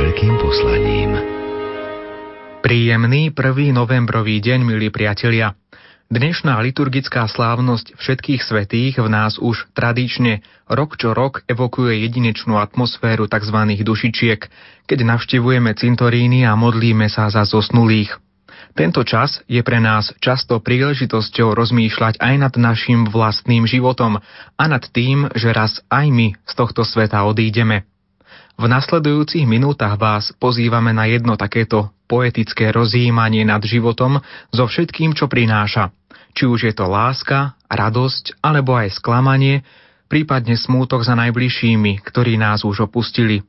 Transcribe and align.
veľkým 0.00 0.34
poslaním. 0.40 1.12
Príjemný 2.64 3.36
1. 3.36 3.76
novembrový 3.76 4.40
deň, 4.40 4.64
milí 4.64 4.88
priatelia. 4.88 5.52
Dnešná 6.08 6.56
liturgická 6.64 7.28
slávnosť 7.28 8.00
všetkých 8.00 8.40
svetých 8.40 8.96
v 8.96 9.08
nás 9.12 9.36
už 9.36 9.68
tradične 9.76 10.40
rok 10.72 10.96
čo 10.96 11.12
rok 11.12 11.44
evokuje 11.44 12.00
jedinečnú 12.08 12.56
atmosféru 12.56 13.28
tzv. 13.28 13.58
dušičiek, 13.84 14.40
keď 14.88 14.98
navštevujeme 15.04 15.76
cintoríny 15.76 16.48
a 16.48 16.56
modlíme 16.56 17.04
sa 17.12 17.28
za 17.28 17.44
zosnulých. 17.44 18.16
Tento 18.72 19.04
čas 19.04 19.44
je 19.52 19.60
pre 19.60 19.84
nás 19.84 20.16
často 20.24 20.64
príležitosťou 20.64 21.52
rozmýšľať 21.52 22.16
aj 22.24 22.34
nad 22.40 22.54
našim 22.56 23.04
vlastným 23.04 23.68
životom 23.68 24.16
a 24.56 24.64
nad 24.64 24.80
tým, 24.80 25.28
že 25.36 25.52
raz 25.52 25.84
aj 25.92 26.08
my 26.08 26.40
z 26.48 26.52
tohto 26.56 26.88
sveta 26.88 27.20
odídeme. 27.28 27.89
V 28.60 28.68
nasledujúcich 28.68 29.48
minútach 29.48 29.96
vás 29.96 30.36
pozývame 30.36 30.92
na 30.92 31.08
jedno 31.08 31.40
takéto 31.40 31.96
poetické 32.04 32.68
rozjímanie 32.68 33.40
nad 33.48 33.64
životom 33.64 34.20
so 34.52 34.68
všetkým, 34.68 35.16
čo 35.16 35.32
prináša– 35.32 35.88
či 36.34 36.46
už 36.46 36.70
je 36.70 36.74
to 36.74 36.86
láska, 36.86 37.58
radosť 37.66 38.38
alebo 38.42 38.78
aj 38.78 38.94
sklamanie, 38.98 39.66
prípadne 40.06 40.54
smútok 40.54 41.02
za 41.02 41.18
najbližšími, 41.18 42.02
ktorí 42.06 42.38
nás 42.38 42.62
už 42.62 42.90
opustili. 42.90 43.42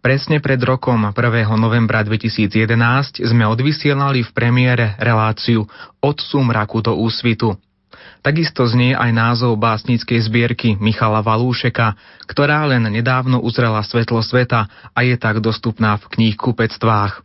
Presne 0.00 0.44
pred 0.44 0.60
rokom 0.60 1.08
1. 1.08 1.16
novembra 1.56 2.04
2011 2.04 3.24
sme 3.24 3.44
odvysielali 3.48 4.22
v 4.22 4.30
premiére 4.36 4.92
reláciu 5.00 5.64
Od 6.04 6.16
sumraku 6.20 6.84
do 6.84 6.92
úsvitu. 7.00 7.56
Takisto 8.20 8.66
znie 8.66 8.96
aj 8.96 9.10
názov 9.14 9.56
básnickej 9.60 10.18
zbierky 10.26 10.68
Michala 10.76 11.22
Valúšeka, 11.22 11.94
ktorá 12.26 12.66
len 12.66 12.86
nedávno 12.90 13.38
uzrela 13.42 13.80
svetlo 13.84 14.22
sveta 14.24 14.66
a 14.92 14.98
je 15.06 15.14
tak 15.16 15.38
dostupná 15.38 15.96
v 16.00 16.04
knihkupectvách. 16.10 17.22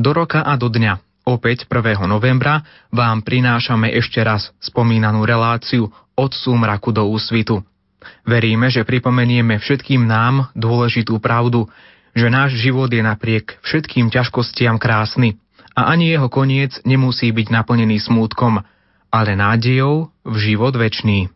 Do 0.00 0.10
roka 0.16 0.42
a 0.42 0.56
do 0.56 0.72
dňa 0.72 1.10
Opäť 1.30 1.68
1. 1.68 2.08
novembra 2.08 2.64
vám 2.88 3.20
prinášame 3.20 3.92
ešte 3.92 4.24
raz 4.24 4.50
spomínanú 4.58 5.22
reláciu 5.28 5.92
od 6.16 6.32
súmraku 6.32 6.90
do 6.90 7.06
úsvitu. 7.06 7.60
Veríme, 8.24 8.72
že 8.72 8.88
pripomenieme 8.88 9.60
všetkým 9.60 10.08
nám 10.08 10.48
dôležitú 10.56 11.20
pravdu, 11.20 11.68
že 12.16 12.32
náš 12.32 12.56
život 12.58 12.88
je 12.88 13.04
napriek 13.04 13.60
všetkým 13.60 14.08
ťažkostiam 14.08 14.80
krásny 14.80 15.36
a 15.76 15.92
ani 15.92 16.10
jeho 16.10 16.26
koniec 16.32 16.80
nemusí 16.82 17.30
byť 17.30 17.46
naplnený 17.52 18.02
smútkom, 18.02 18.64
ale 19.12 19.36
nádejou 19.36 20.08
v 20.24 20.36
život 20.38 20.76
večný. 20.76 21.28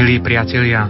Priatelia, 0.00 0.88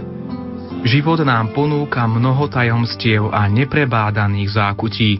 život 0.87 1.19
nám 1.27 1.51
ponúka 1.51 2.07
mnoho 2.07 2.47
tajomstiev 2.47 3.27
a 3.27 3.43
neprebádaných 3.51 4.55
zákutí. 4.55 5.19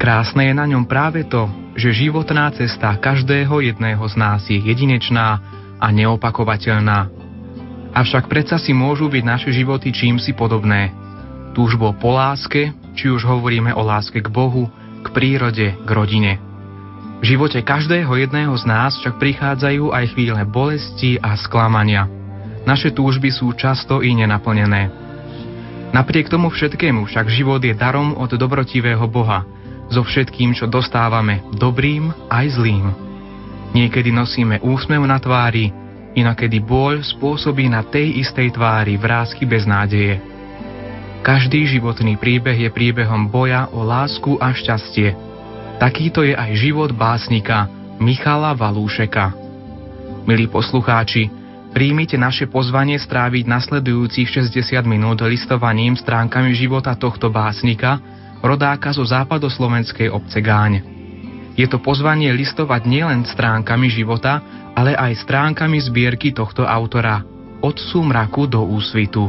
Krásne 0.00 0.48
je 0.48 0.54
na 0.56 0.64
ňom 0.64 0.88
práve 0.88 1.28
to, 1.28 1.44
že 1.76 2.08
životná 2.08 2.48
cesta 2.56 2.96
každého 2.96 3.60
jedného 3.60 4.00
z 4.08 4.14
nás 4.16 4.48
je 4.48 4.56
jedinečná 4.56 5.44
a 5.76 5.86
neopakovateľná. 5.92 7.12
Avšak 7.92 8.32
predsa 8.32 8.56
si 8.56 8.72
môžu 8.72 9.12
byť 9.12 9.24
naše 9.28 9.50
životy 9.52 9.92
čím 9.92 10.16
si 10.16 10.32
podobné. 10.32 10.88
Túžbo 11.52 11.92
po 12.00 12.16
láske, 12.16 12.72
či 12.96 13.12
už 13.12 13.28
hovoríme 13.28 13.76
o 13.76 13.84
láske 13.84 14.24
k 14.24 14.28
Bohu, 14.32 14.72
k 15.04 15.12
prírode, 15.12 15.76
k 15.76 15.90
rodine. 15.92 16.40
V 17.20 17.36
živote 17.36 17.60
každého 17.60 18.24
jedného 18.24 18.56
z 18.56 18.64
nás 18.64 18.96
však 19.04 19.20
prichádzajú 19.20 19.92
aj 19.92 20.16
chvíle 20.16 20.40
bolesti 20.48 21.20
a 21.20 21.36
sklamania– 21.36 22.08
naše 22.68 22.92
túžby 22.92 23.32
sú 23.32 23.56
často 23.56 24.04
i 24.04 24.12
nenaplnené. 24.12 24.92
Napriek 25.88 26.28
tomu 26.28 26.52
všetkému 26.52 27.08
však 27.08 27.32
život 27.32 27.64
je 27.64 27.72
darom 27.72 28.12
od 28.20 28.28
dobrotivého 28.28 29.08
Boha, 29.08 29.48
so 29.88 30.04
všetkým, 30.04 30.52
čo 30.52 30.68
dostávame, 30.68 31.40
dobrým 31.56 32.12
aj 32.28 32.60
zlým. 32.60 32.92
Niekedy 33.72 34.12
nosíme 34.12 34.60
úsmev 34.60 35.00
na 35.08 35.16
tvári, 35.16 35.72
inokedy 36.12 36.60
bôľ 36.60 37.00
spôsobí 37.16 37.72
na 37.72 37.80
tej 37.80 38.20
istej 38.20 38.52
tvári 38.52 39.00
vrázky 39.00 39.48
bez 39.48 39.64
nádeje. 39.64 40.20
Každý 41.24 41.64
životný 41.72 42.20
príbeh 42.20 42.68
je 42.68 42.70
príbehom 42.72 43.32
boja 43.32 43.68
o 43.72 43.80
lásku 43.80 44.36
a 44.36 44.52
šťastie. 44.52 45.16
Takýto 45.80 46.20
je 46.20 46.36
aj 46.36 46.52
život 46.52 46.92
básnika 46.92 47.68
Michala 47.96 48.52
Valúšeka. 48.52 49.32
Milí 50.28 50.48
poslucháči, 50.52 51.32
Príjmite 51.68 52.16
naše 52.16 52.48
pozvanie 52.48 52.96
stráviť 52.96 53.44
nasledujúcich 53.44 54.24
60 54.24 54.88
minút 54.88 55.20
listovaním 55.20 55.92
stránkami 56.00 56.56
života 56.56 56.96
tohto 56.96 57.28
básnika, 57.28 58.00
rodáka 58.40 58.88
zo 58.96 59.04
západoslovenskej 59.04 60.08
obce 60.08 60.40
Gáň. 60.40 60.80
Je 61.60 61.66
to 61.68 61.76
pozvanie 61.82 62.32
listovať 62.32 62.88
nielen 62.88 63.26
stránkami 63.28 63.92
života, 63.92 64.40
ale 64.72 64.96
aj 64.96 65.26
stránkami 65.26 65.76
zbierky 65.82 66.32
tohto 66.32 66.64
autora 66.64 67.20
Od 67.60 67.76
súmraku 67.76 68.46
do 68.46 68.62
úsvitu. 68.62 69.28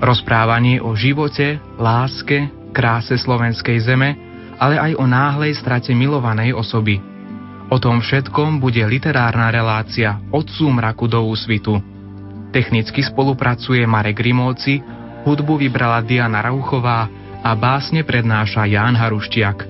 Rozprávanie 0.00 0.80
o 0.82 0.96
živote, 0.96 1.60
láske, 1.76 2.48
kráse 2.72 3.14
slovenskej 3.20 3.86
zeme, 3.86 4.16
ale 4.56 4.80
aj 4.80 4.92
o 4.98 5.04
náhlej 5.04 5.54
strate 5.54 5.92
milovanej 5.94 6.56
osoby– 6.56 6.98
O 7.66 7.82
tom 7.82 7.98
všetkom 7.98 8.62
bude 8.62 8.78
literárna 8.86 9.50
relácia 9.50 10.22
od 10.30 10.46
súmraku 10.46 11.10
do 11.10 11.18
úsvitu. 11.26 11.82
Technicky 12.54 13.02
spolupracuje 13.02 13.82
Marek 13.90 14.22
Grimovci, 14.22 14.78
hudbu 15.26 15.58
vybrala 15.58 15.98
Diana 16.06 16.46
Rauchová 16.46 17.10
a 17.42 17.50
básne 17.58 18.06
prednáša 18.06 18.70
Ján 18.70 18.94
Haruštiak. 18.94 19.66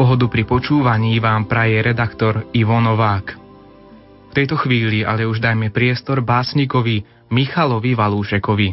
Pohodu 0.00 0.26
pri 0.32 0.48
počúvaní 0.48 1.20
vám 1.20 1.44
praje 1.44 1.76
redaktor 1.84 2.48
Ivo 2.56 2.80
Novák. 2.80 3.26
V 4.28 4.32
tejto 4.32 4.56
chvíli 4.56 5.04
ale 5.04 5.28
už 5.28 5.40
dajme 5.40 5.68
priestor 5.68 6.24
básnikovi 6.24 7.04
Michalovi 7.28 7.92
Valúšekovi. 7.92 8.68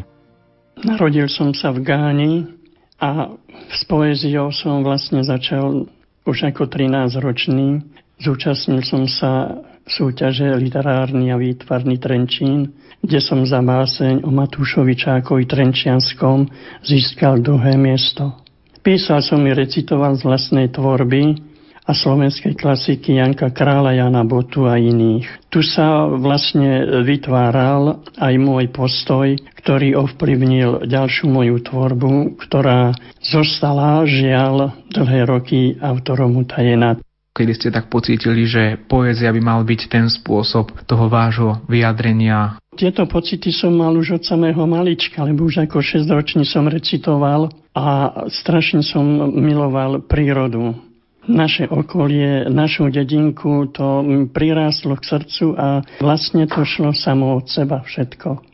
Narodil 0.88 1.28
som 1.28 1.52
sa 1.52 1.68
v 1.68 1.84
Gáni 1.84 2.48
a 2.96 3.28
s 3.68 3.84
poéziou 3.84 4.48
som 4.56 4.80
vlastne 4.80 5.20
začal 5.20 5.84
už 6.24 6.38
ako 6.48 6.68
13-ročný 6.68 7.84
Zúčastnil 8.18 8.86
som 8.86 9.10
sa 9.10 9.62
súťaže 9.84 10.48
Literárny 10.56 11.28
a 11.28 11.36
výtvarný 11.36 12.00
Trenčín, 12.00 12.72
kde 13.04 13.20
som 13.20 13.44
za 13.44 13.60
báseň 13.60 14.24
o 14.24 14.30
Matúšovi 14.32 14.96
Čákovi 14.96 15.44
Trenčianskom 15.44 16.48
získal 16.80 17.44
druhé 17.44 17.76
miesto. 17.76 18.32
Písal 18.80 19.20
som 19.24 19.44
i 19.44 19.52
recitoval 19.52 20.16
z 20.16 20.24
vlastnej 20.24 20.68
tvorby 20.72 21.36
a 21.84 21.92
slovenskej 21.92 22.56
klasiky 22.56 23.20
Janka 23.20 23.52
Krála, 23.52 23.92
Jana 23.92 24.24
Botu 24.24 24.64
a 24.64 24.80
iných. 24.80 25.52
Tu 25.52 25.60
sa 25.60 26.08
vlastne 26.08 27.04
vytváral 27.04 28.00
aj 28.16 28.34
môj 28.40 28.72
postoj, 28.72 29.36
ktorý 29.60 30.00
ovplyvnil 30.00 30.88
ďalšiu 30.88 31.28
moju 31.28 31.60
tvorbu, 31.60 32.40
ktorá 32.40 32.96
zostala 33.20 34.00
žiaľ 34.08 34.72
dlhé 34.88 35.20
roky 35.28 35.76
autorom 35.76 36.40
utajená 36.40 37.03
kedy 37.34 37.52
ste 37.58 37.68
tak 37.74 37.90
pocítili, 37.90 38.46
že 38.46 38.78
poézia 38.86 39.34
by 39.34 39.42
mal 39.42 39.60
byť 39.66 39.80
ten 39.90 40.06
spôsob 40.06 40.86
toho 40.86 41.10
vášho 41.10 41.66
vyjadrenia? 41.66 42.62
Tieto 42.78 43.06
pocity 43.10 43.50
som 43.50 43.74
mal 43.74 43.94
už 43.94 44.18
od 44.18 44.22
samého 44.22 44.62
malička, 44.66 45.26
lebo 45.26 45.46
už 45.46 45.66
ako 45.66 45.82
6-ročný 45.82 46.46
som 46.46 46.70
recitoval 46.70 47.50
a 47.74 47.84
strašne 48.30 48.86
som 48.86 49.02
miloval 49.34 50.02
prírodu. 50.06 50.78
Naše 51.24 51.66
okolie, 51.70 52.46
našu 52.52 52.92
dedinku, 52.92 53.66
to 53.72 54.04
prirástlo 54.30 54.94
k 55.00 55.08
srdcu 55.08 55.46
a 55.56 55.66
vlastne 55.98 56.44
to 56.44 56.62
šlo 56.62 56.92
samo 56.92 57.40
od 57.40 57.48
seba 57.48 57.80
všetko. 57.80 58.44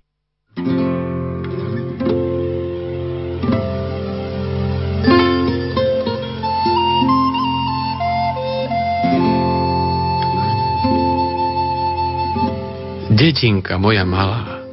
Dedinka 13.20 13.76
moja 13.76 14.00
malá, 14.08 14.64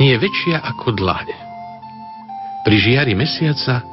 nie 0.00 0.16
väčšia 0.16 0.64
ako 0.72 0.96
dlaň. 0.96 1.28
Pri 2.64 2.76
žiari 2.80 3.12
mesiaca 3.12 3.84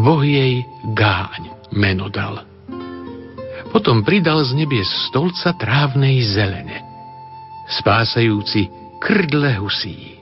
Boh 0.00 0.24
jej 0.24 0.64
gáň. 0.96 1.52
meno 1.76 2.08
dal. 2.08 2.40
Potom 3.68 4.00
pridal 4.00 4.40
z 4.48 4.56
nebies 4.56 4.88
stolca 5.12 5.52
trávnej 5.60 6.24
zelene, 6.24 6.80
spásajúci 7.76 8.72
krdle 8.96 9.60
husí. 9.60 10.16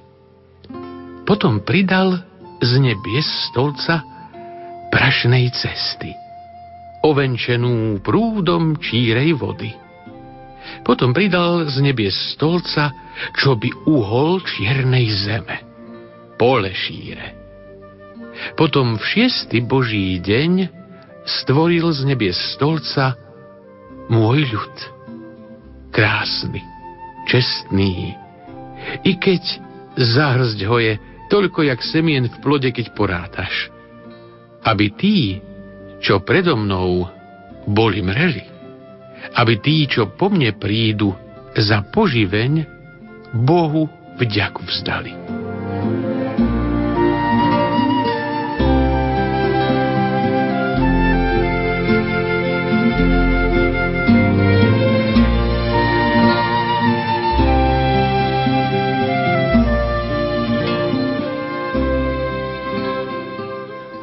Potom 1.22 1.62
pridal 1.62 2.26
z 2.58 2.72
nebies 2.82 3.54
stolca 3.54 4.02
prašnej 4.90 5.46
cesty, 5.54 6.10
ovenčenú 7.06 8.02
prúdom 8.02 8.82
čírej 8.82 9.38
vody. 9.38 9.83
Potom 10.84 11.12
pridal 11.12 11.68
z 11.68 11.80
nebies 11.80 12.14
stolca, 12.36 12.92
čo 13.36 13.56
by 13.56 13.68
uhol 13.88 14.42
čiernej 14.42 15.06
zeme, 15.12 15.56
pole 16.36 16.72
šíre. 16.72 17.44
Potom 18.58 18.98
v 18.98 19.04
šiestý 19.04 19.62
boží 19.62 20.18
deň 20.18 20.68
stvoril 21.24 21.88
z 21.94 22.00
nebies 22.04 22.36
stolca 22.56 23.16
môj 24.10 24.44
ľud. 24.50 24.76
Krásny, 25.94 26.60
čestný. 27.30 28.18
I 29.06 29.12
keď 29.16 29.42
zahrzť 29.94 30.58
ho 30.66 30.76
je 30.82 30.98
toľko 31.30 31.70
jak 31.70 31.80
semien 31.86 32.26
v 32.26 32.36
plode, 32.42 32.68
keď 32.68 32.92
porátaš. 32.92 33.70
Aby 34.66 34.90
tí, 34.92 35.38
čo 36.02 36.20
predo 36.20 36.58
mnou 36.58 37.06
boli 37.64 38.02
mreli, 38.04 38.53
aby 39.32 39.54
tí, 39.64 39.88
čo 39.88 40.12
po 40.12 40.28
mne 40.28 40.52
prídu, 40.60 41.16
za 41.56 41.80
poživeň 41.88 42.66
Bohu 43.32 43.88
vďaku 44.20 44.62
vzdali. 44.68 45.12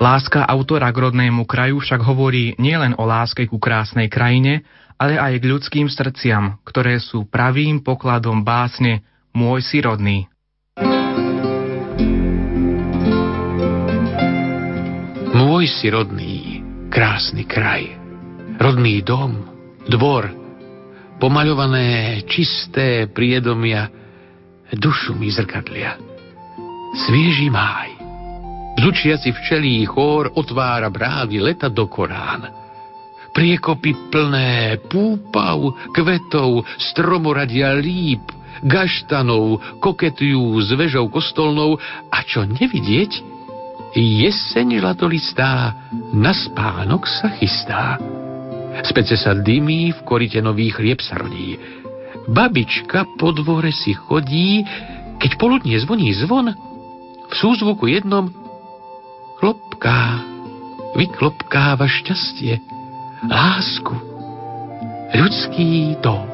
Láska 0.01 0.49
autora 0.49 0.89
k 0.89 0.97
rodnému 0.97 1.45
kraju 1.45 1.77
však 1.77 2.01
hovorí 2.01 2.57
nielen 2.57 2.97
o 2.97 3.05
láske 3.05 3.45
ku 3.45 3.61
krásnej 3.61 4.09
krajine, 4.09 4.65
ale 5.01 5.17
aj 5.17 5.41
k 5.41 5.49
ľudským 5.49 5.87
srdciam, 5.89 6.61
ktoré 6.61 7.01
sú 7.01 7.25
pravým 7.25 7.81
pokladom 7.81 8.45
básne 8.45 9.01
Môj 9.33 9.65
si 9.65 9.81
rodný. 9.81 10.29
Môj 15.33 15.65
si 15.65 15.89
krásny 16.93 17.49
kraj, 17.49 17.89
rodný 18.61 19.01
dom, 19.01 19.41
dvor, 19.89 20.29
pomaľované 21.17 22.21
čisté 22.29 23.09
priedomia, 23.09 23.89
dušu 24.69 25.17
mi 25.17 25.33
zrkadlia. 25.33 25.97
Svieži 27.07 27.49
máj, 27.49 27.97
Bzučiaci 28.77 29.33
včelí 29.33 29.81
chór 29.89 30.29
otvára 30.37 30.93
brávy 30.93 31.41
leta 31.41 31.71
do 31.71 31.89
Korán. 31.89 32.60
Priekopy 33.31 34.11
plné 34.11 34.75
púpav, 34.91 35.75
kvetov, 35.95 36.67
stromoradia 36.91 37.71
líp, 37.79 38.21
gaštanov 38.61 39.79
koketujú 39.79 40.59
s 40.61 40.69
vežou 40.75 41.07
kostolnou 41.07 41.79
a 42.11 42.17
čo 42.27 42.43
nevidieť, 42.43 43.23
jeseň 43.95 44.79
žlatolistá 44.79 45.75
na 46.15 46.31
spánok 46.31 47.03
sa 47.07 47.31
chystá. 47.39 47.99
Spece 48.87 49.19
sa 49.19 49.35
dymí, 49.35 49.91
v 49.91 49.99
korite 50.07 50.39
nový 50.39 50.71
chlieb 50.71 51.03
sa. 51.03 51.19
Babička 52.31 53.03
po 53.19 53.35
dvore 53.35 53.75
si 53.75 53.91
chodí, 53.91 54.63
keď 55.19 55.31
poludne 55.35 55.75
zvoní 55.83 56.15
zvon, 56.15 56.55
v 57.27 57.33
súzvuku 57.35 57.91
jednom 57.91 58.31
klopká, 59.39 60.23
vyklopkáva 60.95 61.87
šťastie, 61.87 62.59
lásku, 63.21 63.93
ľudský 65.13 65.93
tón. 66.01 66.25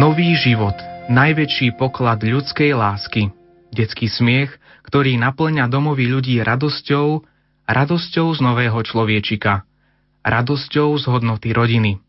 Nový 0.00 0.32
život, 0.32 0.72
najväčší 1.12 1.76
poklad 1.76 2.24
ľudskej 2.24 2.72
lásky, 2.72 3.36
detský 3.68 4.08
smiech, 4.08 4.48
ktorý 4.88 5.20
naplňa 5.20 5.68
domovy 5.68 6.08
ľudí 6.08 6.40
radosťou 6.40 7.20
radosťou 7.68 8.26
z 8.32 8.40
nového 8.40 8.80
človečika, 8.80 9.68
radosťou 10.24 10.96
z 11.00 11.04
hodnoty 11.08 11.52
rodiny. 11.52 12.00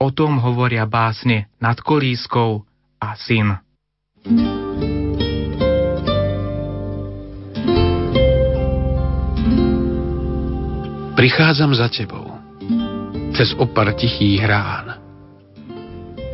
O 0.00 0.12
tom 0.12 0.42
hovoria 0.42 0.84
básne 0.84 1.48
nad 1.62 1.78
kolískou 1.80 2.66
a 3.00 3.08
syn. 3.16 3.56
Prichádzam 11.14 11.72
za 11.72 11.88
tebou, 11.88 12.36
cez 13.32 13.56
opar 13.56 13.96
tichých 13.96 14.44
rán. 14.44 15.00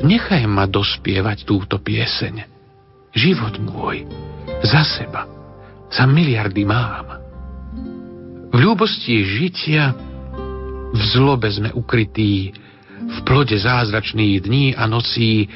Nechaj 0.03 0.49
ma 0.49 0.65
dospievať 0.67 1.44
túto 1.47 1.79
pieseň. 1.79 2.49
Život 3.15 3.61
môj, 3.61 4.09
za 4.65 4.83
seba, 4.83 5.29
za 5.93 6.09
miliardy 6.09 6.65
mám. 6.67 7.23
V 8.50 8.56
ľúbosti 8.56 9.23
žitia 9.23 10.10
v 10.90 11.00
zlobe 11.14 11.48
sme 11.50 11.70
ukrytí, 11.72 12.52
v 13.00 13.19
plode 13.25 13.56
zázračných 13.56 14.44
dní 14.44 14.66
a 14.76 14.84
nocí, 14.87 15.48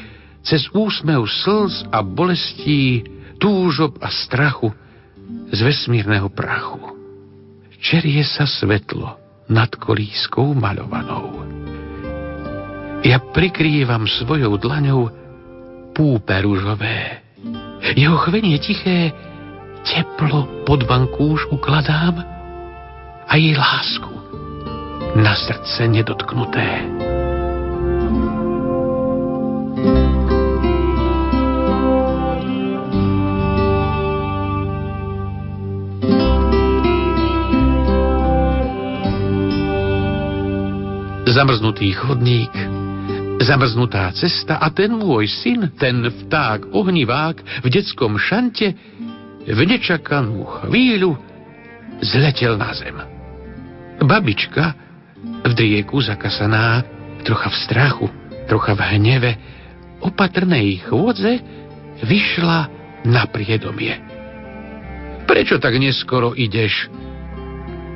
cez 0.45 0.69
úsmev 0.73 1.25
slz 1.25 1.89
a 1.93 2.05
bolestí, 2.05 3.05
túžob 3.41 4.01
a 4.01 4.09
strachu 4.09 4.73
z 5.53 5.59
vesmírneho 5.61 6.29
prachu. 6.33 6.81
Čerie 7.81 8.25
sa 8.25 8.49
svetlo 8.49 9.21
nad 9.53 9.69
kolískou 9.77 10.57
maľovanou. 10.57 11.45
Ja 13.05 13.21
prikrývam 13.21 14.09
svojou 14.09 14.57
dlaňou 14.57 15.13
púpe 15.93 16.33
rúžové. 16.41 17.21
Jeho 17.93 18.17
chvenie 18.25 18.57
tiché 18.57 19.13
teplo 19.85 20.65
pod 20.65 20.89
vankúš 20.89 21.45
ukladám 21.53 22.25
a 23.29 23.33
jej 23.37 23.53
lásku 23.53 24.14
na 25.15 25.35
srdce 25.39 25.87
nedotknuté. 25.87 26.67
Zamrznutý 41.31 41.95
chodník, 41.95 42.51
zamrznutá 43.43 44.11
cesta 44.15 44.59
a 44.63 44.71
ten 44.71 44.95
môj 44.95 45.27
syn, 45.31 45.71
ten 45.79 46.03
vták 46.07 46.75
ohnivák 46.75 47.63
v 47.63 47.67
detskom 47.71 48.19
šante 48.19 48.75
v 49.47 49.59
nečakanú 49.63 50.43
chvíľu 50.63 51.19
zletel 52.03 52.59
na 52.59 52.71
zem. 52.75 52.99
Babička 53.99 54.84
v 55.45 55.53
drieku 55.53 56.01
zakasaná, 56.01 56.85
trocha 57.25 57.49
v 57.53 57.57
strachu, 57.65 58.07
trocha 58.49 58.73
v 58.77 58.83
hneve, 58.97 59.33
opatrnej 60.05 60.85
chôdze 60.85 61.41
vyšla 62.05 62.69
na 63.09 63.25
priedomie. 63.29 63.97
Prečo 65.25 65.57
tak 65.57 65.77
neskoro 65.81 66.37
ideš? 66.37 66.93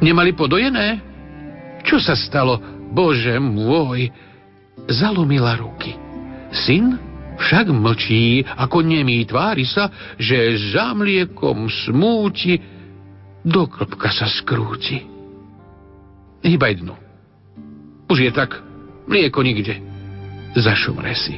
Nemali 0.00 0.32
podojené? 0.32 1.00
Čo 1.85 2.00
sa 2.00 2.16
stalo? 2.16 2.61
Bože 2.92 3.37
môj! 3.37 4.08
Zalomila 4.88 5.58
ruky. 5.61 5.92
Syn 6.49 6.97
však 7.37 7.68
mlčí, 7.68 8.42
ako 8.44 8.80
nemý 8.80 9.28
tvári 9.28 9.68
sa, 9.68 9.92
že 10.16 10.56
za 10.73 10.97
mliekom 10.97 11.68
smúti, 11.68 12.56
do 13.44 13.68
klopka 13.70 14.11
sa 14.11 14.26
skrúti. 14.26 15.04
Hýbaj 16.42 16.82
dnu. 16.82 17.08
Už 18.09 18.25
je 18.25 18.33
tak, 18.33 18.57
mlieko 19.05 19.45
nikde. 19.45 19.85
Zašumre 20.57 21.12
si. 21.12 21.37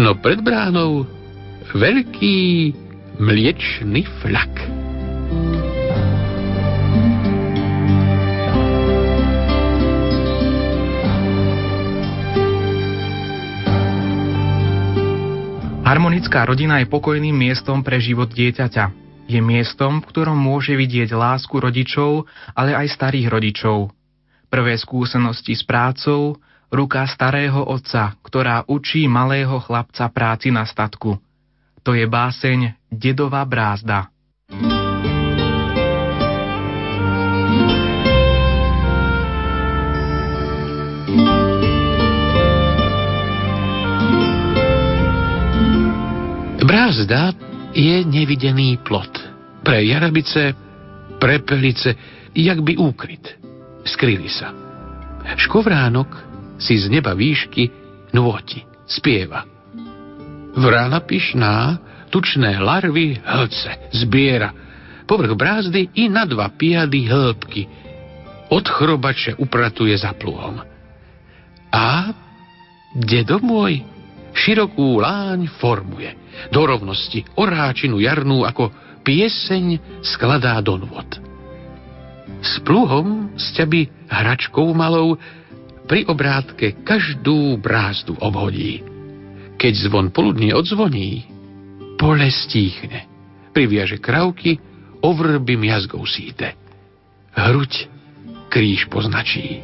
No 0.00 0.16
pred 0.16 0.40
bránou 0.40 1.04
veľký 1.76 2.72
mliečný 3.20 4.08
flak. 4.24 4.52
Harmonická 15.84 16.48
rodina 16.48 16.80
je 16.80 16.88
pokojným 16.88 17.36
miestom 17.36 17.84
pre 17.84 18.00
život 18.00 18.32
dieťaťa. 18.32 18.84
Je 19.28 19.40
miestom, 19.44 20.00
v 20.00 20.08
ktorom 20.08 20.40
môže 20.40 20.72
vidieť 20.72 21.12
lásku 21.12 21.52
rodičov, 21.52 22.24
ale 22.56 22.72
aj 22.72 22.96
starých 22.96 23.28
rodičov, 23.28 23.92
Prvé 24.52 24.76
skúsenosti 24.76 25.56
s 25.56 25.64
prácou, 25.64 26.36
ruka 26.68 27.08
starého 27.08 27.64
otca, 27.64 28.12
ktorá 28.20 28.68
učí 28.68 29.08
malého 29.08 29.56
chlapca 29.64 30.12
práci 30.12 30.52
na 30.52 30.68
statku. 30.68 31.16
To 31.80 31.96
je 31.96 32.04
báseň 32.04 32.76
Dedová 32.92 33.48
brázda. 33.48 34.12
Brázda 46.60 47.32
je 47.72 48.04
nevidený 48.04 48.76
plot. 48.84 49.16
Pre 49.64 49.80
jarabice, 49.80 50.52
prepelice, 51.16 51.96
jak 52.36 52.60
by 52.60 52.76
úkryt. 52.76 53.41
Skryli 53.82 54.30
sa. 54.30 54.54
Škovránok 55.38 56.10
si 56.58 56.78
z 56.78 56.86
neba 56.90 57.14
výšky 57.14 57.70
nôti, 58.14 58.62
spieva. 58.86 59.46
Vrana 60.52 61.00
pyšná, 61.02 61.80
tučné 62.12 62.60
larvy 62.60 63.18
hlce, 63.24 63.94
zbiera. 63.96 64.52
Povrch 65.08 65.34
brázdy 65.34 65.96
i 65.98 66.06
na 66.06 66.28
dva 66.28 66.52
piady 66.52 67.08
hĺbky. 67.08 67.62
Od 68.52 68.66
chrobače 68.68 69.34
upratuje 69.40 69.96
za 69.96 70.12
pluhom. 70.12 70.60
A 71.72 72.12
dedo 72.92 73.40
môj 73.40 73.80
širokú 74.36 75.00
láň 75.00 75.48
formuje. 75.56 76.12
Do 76.52 76.64
rovnosti 76.64 77.24
oráčinu 77.36 78.00
jarnú 78.00 78.44
ako 78.44 78.72
pieseň 79.04 79.80
skladá 80.04 80.56
do 80.64 80.80
nôd. 80.80 81.08
S 82.40 82.60
pluhom 82.64 83.21
sťaby 83.36 84.08
hračkou 84.08 84.72
malou 84.76 85.16
pri 85.88 86.06
obrátke 86.08 86.84
každú 86.84 87.58
brázdu 87.58 88.16
obhodí. 88.20 88.84
Keď 89.58 89.72
zvon 89.88 90.10
poludne 90.10 90.54
odzvoní, 90.56 91.26
pole 92.00 92.28
stíchne. 92.30 93.06
Priviaže 93.52 94.00
kravky, 94.00 94.58
ovrby 95.04 95.60
miazgou 95.60 96.02
síte. 96.08 96.56
Hruď 97.36 97.88
kríž 98.48 98.88
poznačí. 98.88 99.60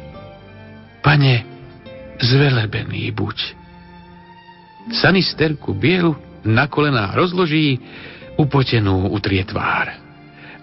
Pane, 1.01 1.45
zvelebený 2.19 3.11
buď 3.13 3.59
sanisterku 4.93 5.77
bielu 5.77 6.17
na 6.45 6.65
kolená 6.65 7.13
rozloží, 7.13 7.77
upotenú 8.39 9.11
utrie 9.11 9.43
tvár. 9.45 9.91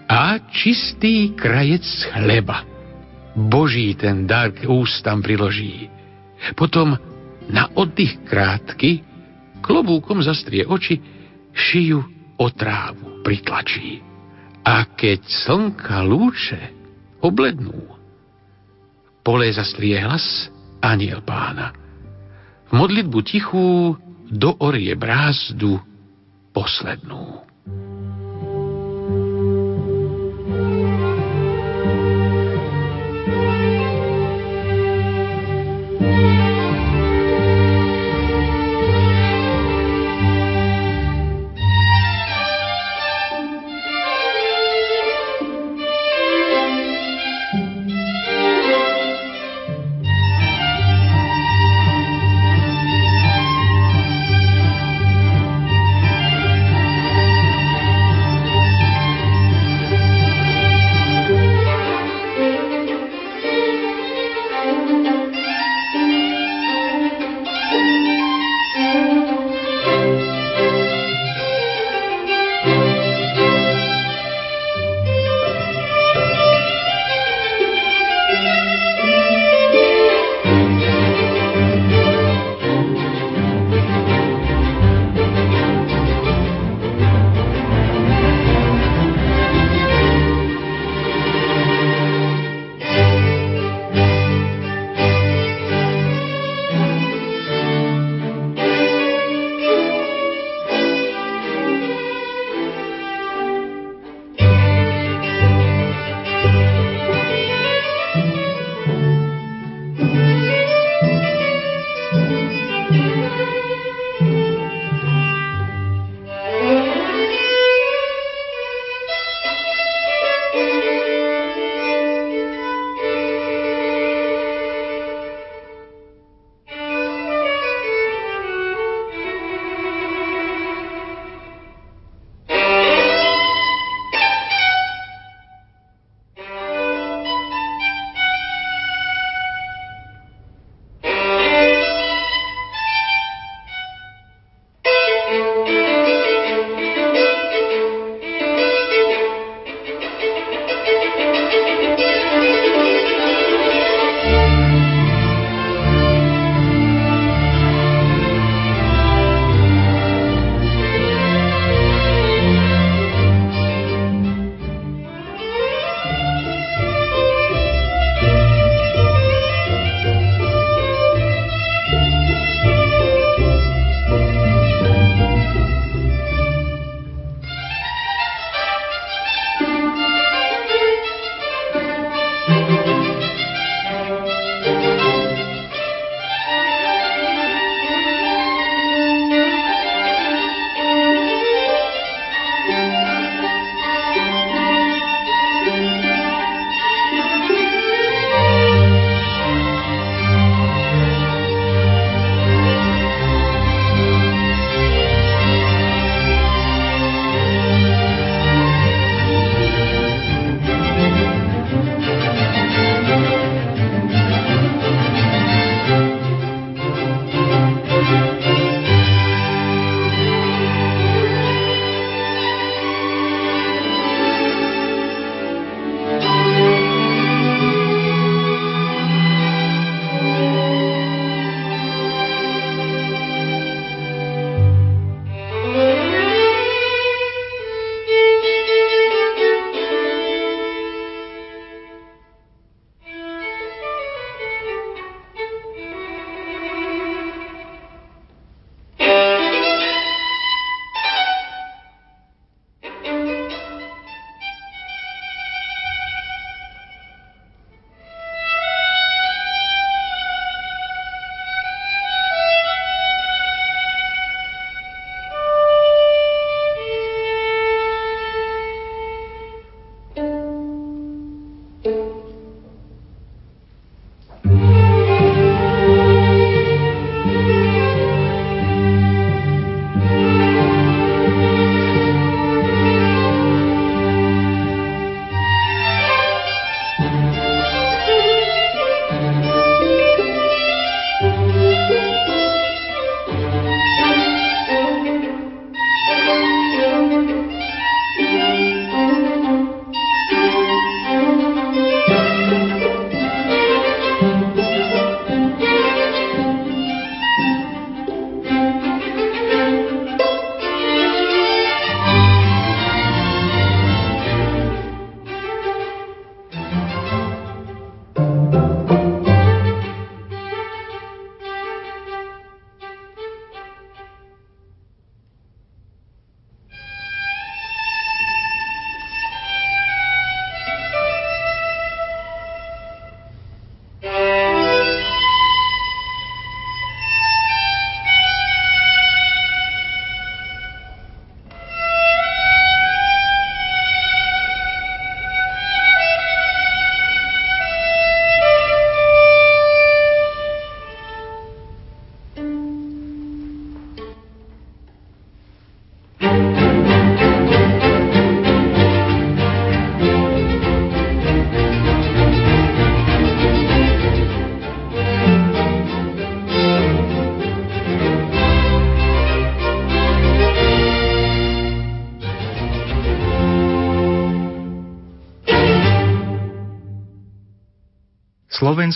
A 0.07 0.39
čistý 0.51 1.35
krajec 1.35 1.83
chleba. 2.15 2.76
Boží 3.37 3.93
ten 3.93 4.25
dar 4.25 4.49
k 4.49 4.65
ústam 4.65 5.21
priloží. 5.21 5.93
Potom 6.57 6.97
na 7.45 7.69
oddych 7.77 8.25
krátky 8.25 9.05
klobúkom 9.61 10.25
zastrie 10.25 10.65
oči, 10.65 10.97
šiju 11.53 12.01
otrávu 12.41 13.21
pritlačí. 13.21 14.01
A 14.65 14.83
keď 14.89 15.21
slnka 15.23 16.01
lúče 16.03 16.59
oblednú, 17.23 17.77
pole 19.21 19.47
zastrie 19.53 20.01
hlas 20.01 20.49
aniel 20.83 21.23
pána. 21.23 21.71
V 22.67 22.75
modlitbu 22.75 23.19
tichú 23.23 23.95
doorie 24.27 24.91
brázdu 24.99 25.79
poslednú. 26.51 27.46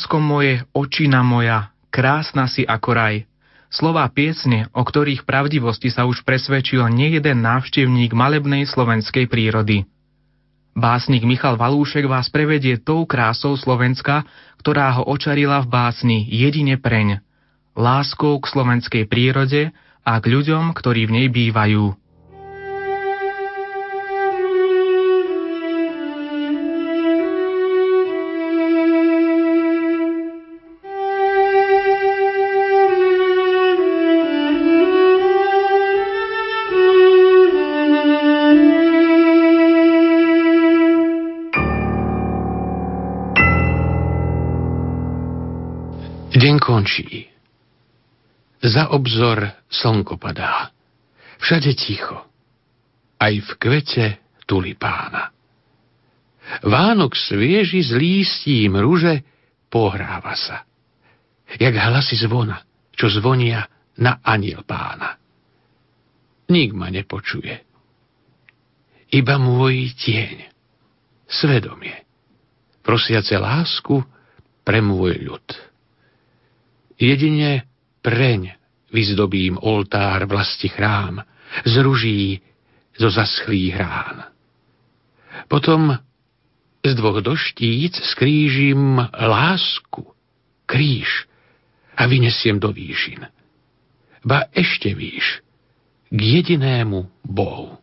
Slovensko 0.01 0.17
moje, 0.17 0.65
očina 0.73 1.21
moja, 1.21 1.69
krásna 1.93 2.49
si 2.49 2.65
ako 2.65 2.89
raj. 2.89 3.29
Slová 3.69 4.09
piesne, 4.09 4.65
o 4.73 4.81
ktorých 4.81 5.29
pravdivosti 5.29 5.93
sa 5.93 6.09
už 6.09 6.25
presvedčil 6.25 6.81
nejeden 6.89 7.45
návštevník 7.45 8.09
malebnej 8.09 8.65
slovenskej 8.65 9.29
prírody. 9.29 9.85
Básnik 10.73 11.21
Michal 11.21 11.53
Valúšek 11.53 12.09
vás 12.09 12.33
prevedie 12.33 12.81
tou 12.81 13.05
krásou 13.05 13.53
Slovenska, 13.53 14.25
ktorá 14.57 14.89
ho 14.97 15.05
očarila 15.05 15.61
v 15.61 15.69
básni 15.69 16.25
jedine 16.33 16.81
preň, 16.81 17.21
láskou 17.77 18.41
k 18.41 18.49
slovenskej 18.57 19.05
prírode 19.05 19.69
a 20.01 20.17
k 20.17 20.25
ľuďom, 20.33 20.73
ktorí 20.73 21.05
v 21.05 21.13
nej 21.13 21.27
bývajú. 21.29 21.93
Končí. 46.71 47.27
Za 48.63 48.95
obzor 48.95 49.67
slnko 49.67 50.15
padá. 50.15 50.71
Všade 51.43 51.75
ticho. 51.75 52.31
Aj 53.19 53.33
v 53.35 53.49
kvete 53.59 54.23
tulipána. 54.47 55.35
Vánok 56.63 57.11
svieži 57.19 57.83
s 57.83 57.91
lístím 57.91 58.79
ruže 58.79 59.19
pohráva 59.67 60.31
sa. 60.39 60.63
Jak 61.59 61.75
hlasy 61.75 62.15
zvona, 62.23 62.63
čo 62.95 63.11
zvonia 63.11 63.67
na 63.99 64.23
aniel 64.23 64.63
pána. 64.63 65.19
Nik 66.47 66.71
ma 66.71 66.87
nepočuje. 66.87 67.67
Iba 69.11 69.35
môj 69.35 69.91
tieň, 69.99 70.47
svedomie, 71.27 72.07
prosiace 72.79 73.35
lásku 73.35 73.99
pre 74.63 74.79
môj 74.79 75.19
ľud. 75.19 75.70
Jedine 77.01 77.65
preň 78.05 78.53
vyzdobím 78.93 79.57
oltár 79.57 80.29
vlasti 80.29 80.69
chrám, 80.69 81.25
z 81.65 81.73
ruží, 81.81 82.45
zo 82.93 83.09
zaschlých 83.09 83.73
rán. 83.73 84.29
Potom 85.49 85.97
z 86.85 86.91
dvoch 86.93 87.25
doštíc 87.25 87.97
skrížim 88.13 89.01
lásku, 89.09 90.13
kríž 90.69 91.25
a 91.97 92.05
vynesiem 92.05 92.61
do 92.61 92.69
výšin. 92.69 93.25
Ba 94.21 94.53
ešte 94.53 94.93
výš, 94.93 95.41
k 96.13 96.19
jedinému 96.21 97.09
Bohu. 97.25 97.81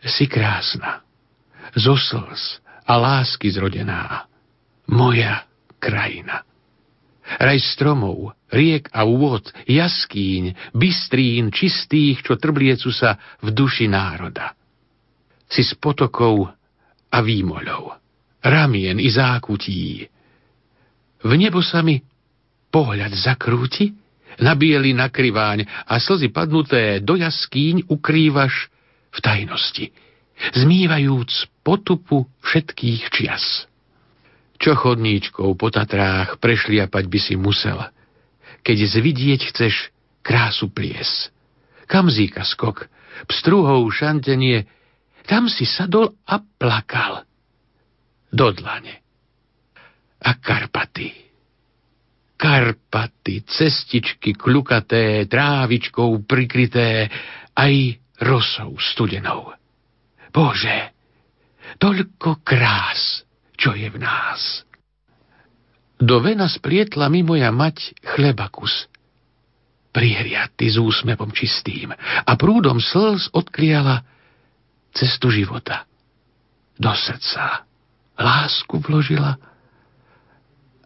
Si 0.00 0.24
krásna, 0.24 1.04
zo 1.76 2.00
slz 2.00 2.64
a 2.88 2.96
lásky 2.96 3.52
zrodená, 3.52 4.24
moja 4.88 5.44
krajina. 5.76 6.48
Raj 7.24 7.58
stromov, 7.72 8.36
riek 8.52 8.92
a 8.92 9.08
úvod, 9.08 9.48
jaskýň, 9.64 10.76
bystrín 10.76 11.48
čistých, 11.48 12.20
čo 12.20 12.36
trbliecu 12.36 12.92
sa 12.92 13.16
v 13.40 13.48
duši 13.48 13.88
národa. 13.88 14.52
Si 15.48 15.64
s 15.64 15.72
potokov 15.76 16.52
a 17.08 17.18
výmoľov, 17.24 17.96
ramien 18.44 19.00
i 19.00 19.08
zákutí. 19.08 20.04
V 21.24 21.32
nebo 21.40 21.64
sa 21.64 21.80
mi 21.80 21.96
pohľad 22.68 23.16
zakrúti, 23.16 23.94
na 24.42 24.58
bieli 24.58 24.90
a 25.86 25.94
slzy 25.94 26.34
padnuté 26.34 26.98
do 26.98 27.14
jaskýň 27.14 27.86
ukrývaš 27.86 28.66
v 29.14 29.18
tajnosti, 29.22 29.86
zmývajúc 30.58 31.62
potupu 31.62 32.26
všetkých 32.42 33.02
čias. 33.14 33.70
Čo 34.64 34.80
chodníčkou 34.80 35.52
po 35.60 35.68
Tatrách 35.68 36.40
prešliapať 36.40 37.04
by 37.04 37.18
si 37.20 37.36
musel, 37.36 37.84
keď 38.64 38.96
zvidieť 38.96 39.52
chceš 39.52 39.92
krásu 40.24 40.72
plies. 40.72 41.28
Kamzíka 41.84 42.48
skok, 42.48 42.88
pstruhou 43.28 43.84
šantenie, 43.92 44.64
tam 45.28 45.52
si 45.52 45.68
sadol 45.68 46.16
a 46.24 46.40
plakal. 46.40 47.28
Do 48.32 48.56
dlane. 48.56 49.04
A 50.24 50.32
Karpaty. 50.40 51.12
Karpaty, 52.40 53.44
cestičky 53.44 54.32
kľukaté, 54.32 55.28
trávičkou 55.28 56.24
prikryté, 56.24 57.12
aj 57.52 58.00
rosou 58.24 58.80
studenou. 58.80 59.52
Bože, 60.32 60.96
toľko 61.76 62.40
krás 62.40 63.28
čo 63.54 63.74
je 63.74 63.88
v 63.90 63.98
nás. 64.02 64.66
Do 65.98 66.18
vena 66.18 66.50
splietla 66.50 67.06
mi 67.08 67.22
moja 67.22 67.54
mať 67.54 67.94
chlebakus, 68.02 68.90
prihriaty 69.94 70.66
s 70.68 70.76
úsmevom 70.76 71.30
čistým 71.30 71.94
a 71.96 72.32
prúdom 72.34 72.82
slz 72.82 73.30
odkriala 73.30 74.02
cestu 74.90 75.30
života. 75.30 75.86
Do 76.74 76.90
srdca 76.90 77.62
lásku 78.18 78.74
vložila 78.82 79.38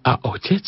a 0.04 0.12
otec 0.28 0.64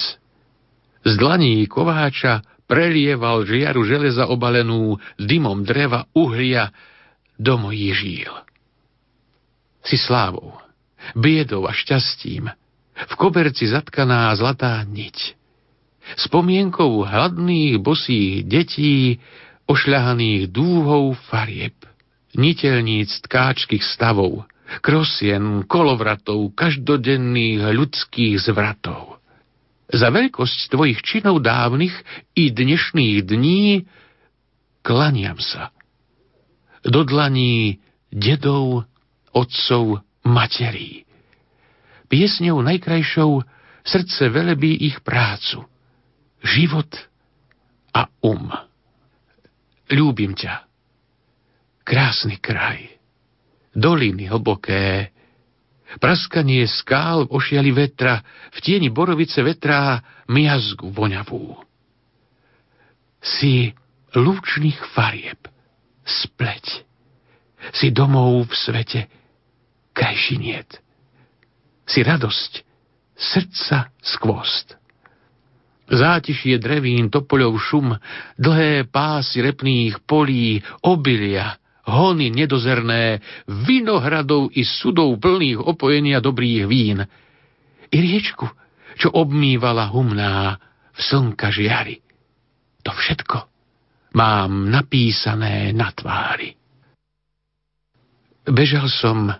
z 1.04 1.12
dlaní 1.16 1.64
kováča 1.68 2.40
prelieval 2.64 3.44
žiaru 3.44 3.84
železa 3.84 4.28
obalenú 4.28 4.96
dymom 5.20 5.64
dreva 5.64 6.08
uhlia 6.16 6.72
do 7.36 7.56
mojich 7.60 7.96
žíl. 7.96 8.32
Si 9.84 9.96
slávou, 9.96 10.60
biedou 11.14 11.66
a 11.66 11.72
šťastím, 11.72 12.50
v 13.00 13.12
koberci 13.16 13.70
zatkaná 13.70 14.34
zlatá 14.36 14.82
niť. 14.84 15.36
Spomienkou 16.20 17.06
hladných 17.06 17.78
bosých 17.80 18.44
detí, 18.44 19.22
ošľahaných 19.70 20.50
dúhou 20.50 21.14
farieb, 21.30 21.76
niteľníc 22.34 23.22
tkáčkých 23.30 23.84
stavov, 23.84 24.44
krosien, 24.82 25.66
kolovratov, 25.66 26.54
každodenných 26.54 27.74
ľudských 27.74 28.38
zvratov. 28.38 29.18
Za 29.90 30.14
veľkosť 30.14 30.70
tvojich 30.70 31.02
činov 31.02 31.42
dávnych 31.42 31.94
i 32.38 32.54
dnešných 32.54 33.26
dní 33.26 33.90
klaniam 34.86 35.38
sa. 35.42 35.74
Do 36.86 37.02
dlaní 37.02 37.82
dedov, 38.14 38.86
otcov, 39.34 40.02
materí. 40.26 41.06
Piesňou 42.10 42.60
najkrajšou 42.66 43.44
srdce 43.86 44.28
velebí 44.28 44.74
ich 44.86 45.00
prácu, 45.00 45.64
život 46.42 46.90
a 47.94 48.10
um. 48.24 48.50
Ľúbim 49.90 50.34
ťa. 50.34 50.66
Krásny 51.82 52.38
kraj. 52.38 52.86
Doliny 53.74 54.26
hlboké, 54.26 55.14
praskanie 55.98 56.66
skál 56.66 57.26
v 57.26 57.34
ošiali 57.38 57.70
vetra, 57.74 58.22
v 58.54 58.58
tieni 58.62 58.90
borovice 58.90 59.42
vetrá 59.42 60.02
miazgu 60.30 60.90
voňavú. 60.90 61.58
Si 63.22 63.70
lúčných 64.14 64.78
farieb, 64.94 65.38
spleť. 66.02 66.86
Si 67.74 67.90
domov 67.94 68.50
v 68.50 68.54
svete, 68.54 69.00
krajšiniet. 70.00 70.80
Si 71.84 72.00
radosť, 72.00 72.52
srdca 73.12 73.92
skvost. 74.00 74.80
Zátišie 75.90 76.56
drevín, 76.56 77.12
topoľov 77.12 77.58
šum, 77.60 77.88
dlhé 78.38 78.88
pásy 78.88 79.42
repných 79.44 80.00
polí, 80.06 80.62
obilia, 80.86 81.58
hony 81.84 82.30
nedozerné, 82.30 83.18
vinohradov 83.44 84.54
i 84.54 84.62
sudov 84.62 85.18
plných 85.18 85.58
opojenia 85.58 86.22
dobrých 86.22 86.64
vín. 86.70 87.02
I 87.90 87.96
riečku, 87.98 88.46
čo 88.94 89.10
obmývala 89.10 89.90
humná 89.90 90.62
v 90.94 91.00
slnka 91.02 91.50
žiary. 91.50 91.98
To 92.86 92.94
všetko 92.94 93.50
mám 94.14 94.70
napísané 94.70 95.74
na 95.74 95.90
tvári. 95.90 96.54
Bežal 98.46 98.86
som 98.88 99.30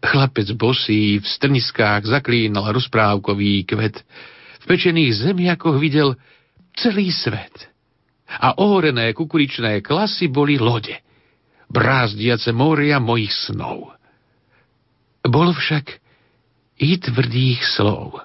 Chlapec 0.00 0.48
bosý 0.56 1.20
v 1.20 1.26
strniskách 1.28 2.08
zaklínal 2.08 2.72
rozprávkový 2.72 3.68
kvet. 3.68 4.00
V 4.60 4.64
pečených 4.64 5.28
zemiakoch 5.28 5.76
videl 5.76 6.16
celý 6.72 7.12
svet. 7.12 7.68
A 8.30 8.56
ohorené 8.56 9.12
kukuričné 9.12 9.82
klasy 9.84 10.30
boli 10.30 10.56
lode, 10.56 10.94
brázdiace 11.68 12.54
moria 12.54 13.02
mojich 13.02 13.34
snov. 13.34 13.92
Bol 15.20 15.52
však 15.52 16.00
i 16.80 16.96
tvrdých 16.96 17.60
slov, 17.76 18.24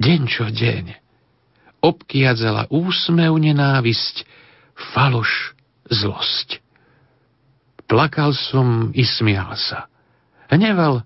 deň 0.00 0.20
čo 0.24 0.48
deň, 0.48 0.84
obkiadzala 1.84 2.70
úsmev 2.72 3.36
nenávisť, 3.36 4.24
faloš 4.94 5.52
zlosť. 5.90 6.62
Plakal 7.90 8.32
som 8.32 8.94
i 8.94 9.04
smial 9.04 9.52
sa. 9.58 9.90
Hneval 10.48 11.04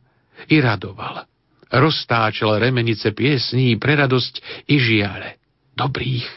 i 0.48 0.56
radoval. 0.62 1.26
Roztáčal 1.72 2.60
remenice 2.60 3.10
piesní 3.16 3.74
pre 3.80 3.96
radosť 3.96 4.64
i 4.68 4.76
žiale. 4.76 5.40
Dobrých, 5.72 6.28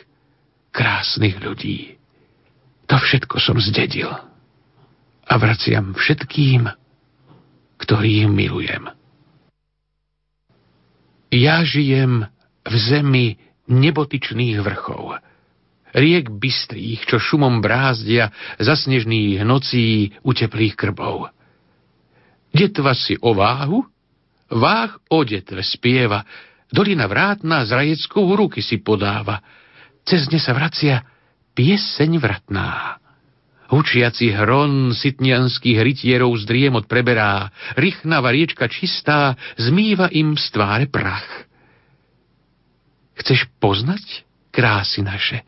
krásnych 0.72 1.38
ľudí. 1.44 2.00
To 2.88 2.96
všetko 2.96 3.36
som 3.42 3.58
zdedil. 3.60 4.10
A 5.26 5.34
vraciam 5.42 5.98
všetkým, 5.98 6.70
ktorých 7.82 8.32
milujem. 8.32 8.88
Ja 11.36 11.66
žijem 11.68 12.32
v 12.64 12.74
zemi 12.80 13.28
nebotyčných 13.68 14.62
vrchov, 14.62 15.20
riek 15.92 16.32
bystrých, 16.32 17.04
čo 17.10 17.20
šumom 17.20 17.60
brázdia 17.60 18.32
za 18.62 18.78
snežných 18.78 19.42
nocí 19.44 20.16
u 20.22 20.32
teplých 20.32 20.78
krbov. 20.80 21.35
Detva 22.56 22.96
si 22.96 23.20
o 23.20 23.36
váhu, 23.36 23.84
váh 24.48 24.96
o 25.12 25.28
detve 25.28 25.60
spieva, 25.60 26.24
dolina 26.72 27.04
vrátna 27.04 27.68
z 27.68 27.76
rajeckou 27.76 28.32
ruky 28.32 28.64
si 28.64 28.80
podáva, 28.80 29.44
cez 30.08 30.32
ne 30.32 30.40
sa 30.40 30.56
vracia 30.56 31.04
pieseň 31.52 32.12
vratná. 32.16 32.96
Hučiaci 33.66 34.32
hron 34.32 34.96
sitnianských 34.96 35.84
rytierov 35.84 36.38
z 36.40 36.48
driemot 36.48 36.86
preberá, 36.88 37.52
rychnava 37.76 38.32
riečka 38.32 38.72
čistá 38.72 39.36
zmýva 39.60 40.08
im 40.16 40.40
z 40.40 40.46
tváre 40.56 40.88
prach. 40.88 41.28
Chceš 43.20 43.52
poznať 43.60 44.24
krásy 44.54 45.04
naše? 45.04 45.44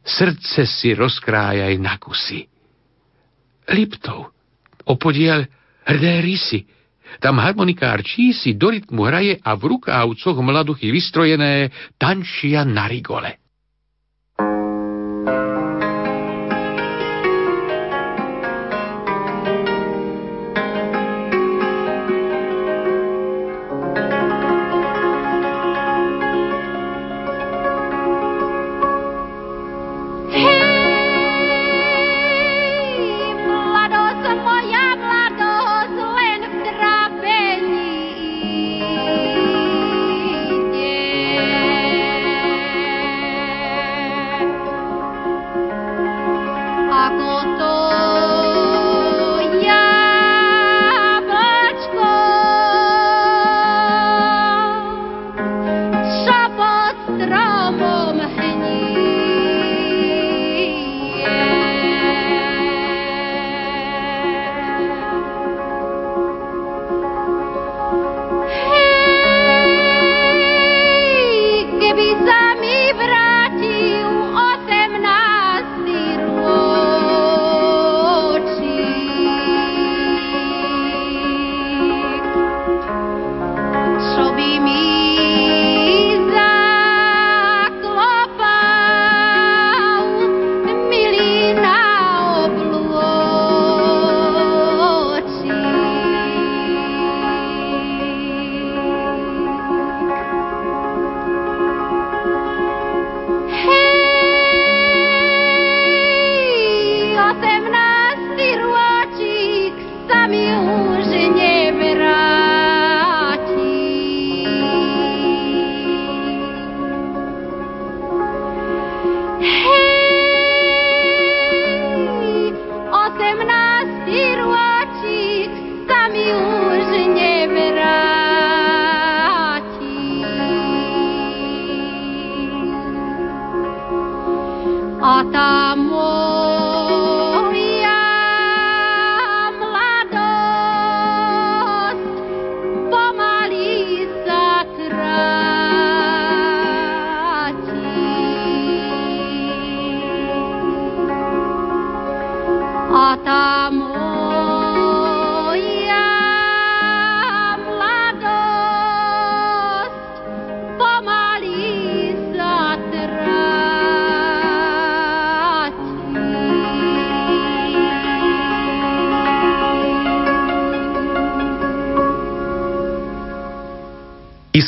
Srdce 0.00 0.64
si 0.64 0.96
rozkrájaj 0.96 1.76
na 1.76 2.00
kusy. 2.00 2.48
Liptov, 3.68 4.32
opodiel 4.88 5.44
hrdé 5.90 6.22
rysy, 6.22 6.62
tam 7.18 7.42
harmonikár 7.42 8.06
čísi 8.06 8.54
do 8.54 8.70
rytmu 8.70 9.02
hraje 9.02 9.42
a 9.42 9.58
v 9.58 9.74
rukávcoch 9.74 10.38
mladuchy 10.38 10.94
vystrojené 10.94 11.74
tančia 11.98 12.62
na 12.62 12.86
rigole. 12.86 13.39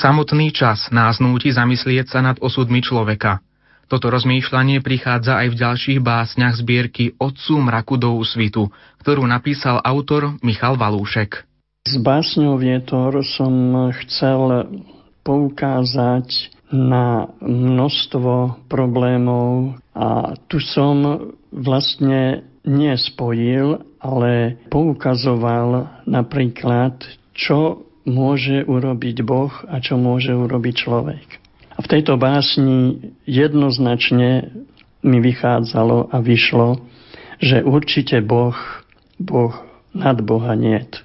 Samotný 0.03 0.51
čas 0.51 0.91
nás 0.91 1.23
núti 1.23 1.55
zamyslieť 1.55 2.11
sa 2.11 2.19
nad 2.27 2.35
osudmi 2.43 2.83
človeka. 2.83 3.39
Toto 3.87 4.11
rozmýšľanie 4.11 4.83
prichádza 4.83 5.39
aj 5.39 5.55
v 5.55 5.59
ďalších 5.63 6.01
básniach 6.03 6.59
zbierky 6.59 7.15
Otcu 7.23 7.63
mraku 7.63 8.03
do 8.03 8.19
úsvitu, 8.19 8.67
ktorú 8.99 9.23
napísal 9.31 9.79
autor 9.79 10.35
Michal 10.43 10.75
Valúšek. 10.75 11.47
S 11.87 12.03
básňou 12.03 12.59
Vietor 12.59 13.23
som 13.23 13.55
chcel 14.03 14.75
poukázať 15.23 16.51
na 16.75 17.31
množstvo 17.39 18.67
problémov 18.67 19.79
a 19.95 20.35
tu 20.51 20.59
som 20.59 21.31
vlastne 21.55 22.43
nespojil, 22.67 23.79
ale 24.03 24.59
poukazoval 24.67 26.03
napríklad, 26.11 26.99
čo 27.39 27.87
môže 28.05 28.67
urobiť 28.67 29.17
Boh 29.23 29.53
a 29.69 29.79
čo 29.79 29.99
môže 29.99 30.35
urobiť 30.35 30.75
človek. 30.75 31.27
A 31.73 31.79
v 31.81 31.91
tejto 31.91 32.21
básni 32.21 33.15
jednoznačne 33.25 34.53
mi 35.03 35.19
vychádzalo 35.19 36.13
a 36.13 36.17
vyšlo, 36.21 36.79
že 37.43 37.65
určite 37.65 38.21
Boh, 38.23 38.55
Boh 39.19 39.55
nad 39.97 40.21
Boha 40.21 40.55
niet. 40.55 41.03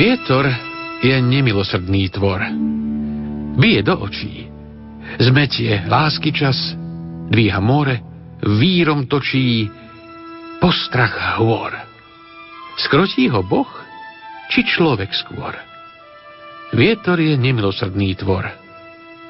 Vietor 0.00 0.48
je 1.04 1.12
nemilosrdný 1.12 2.08
tvor. 2.08 2.40
Bije 3.60 3.82
do 3.84 4.00
očí, 4.00 4.49
Zmetie 5.18 5.82
lásky 5.90 6.30
čas, 6.30 6.76
dvíha 7.32 7.58
more, 7.58 7.98
vírom 8.44 9.10
točí 9.10 9.66
postrach 10.62 11.40
hôr. 11.40 11.74
Skrotí 12.78 13.26
ho 13.32 13.42
Boh, 13.42 13.68
či 14.52 14.62
človek 14.62 15.10
skôr? 15.10 15.56
Vietor 16.70 17.18
je 17.18 17.34
nemilosrdný 17.34 18.14
tvor. 18.14 18.46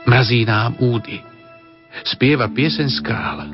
Mrazí 0.05 0.45
nám 0.45 0.77
údy. 0.83 1.25
Spieva 2.05 2.53
piesen 2.53 2.93
skál. 2.93 3.49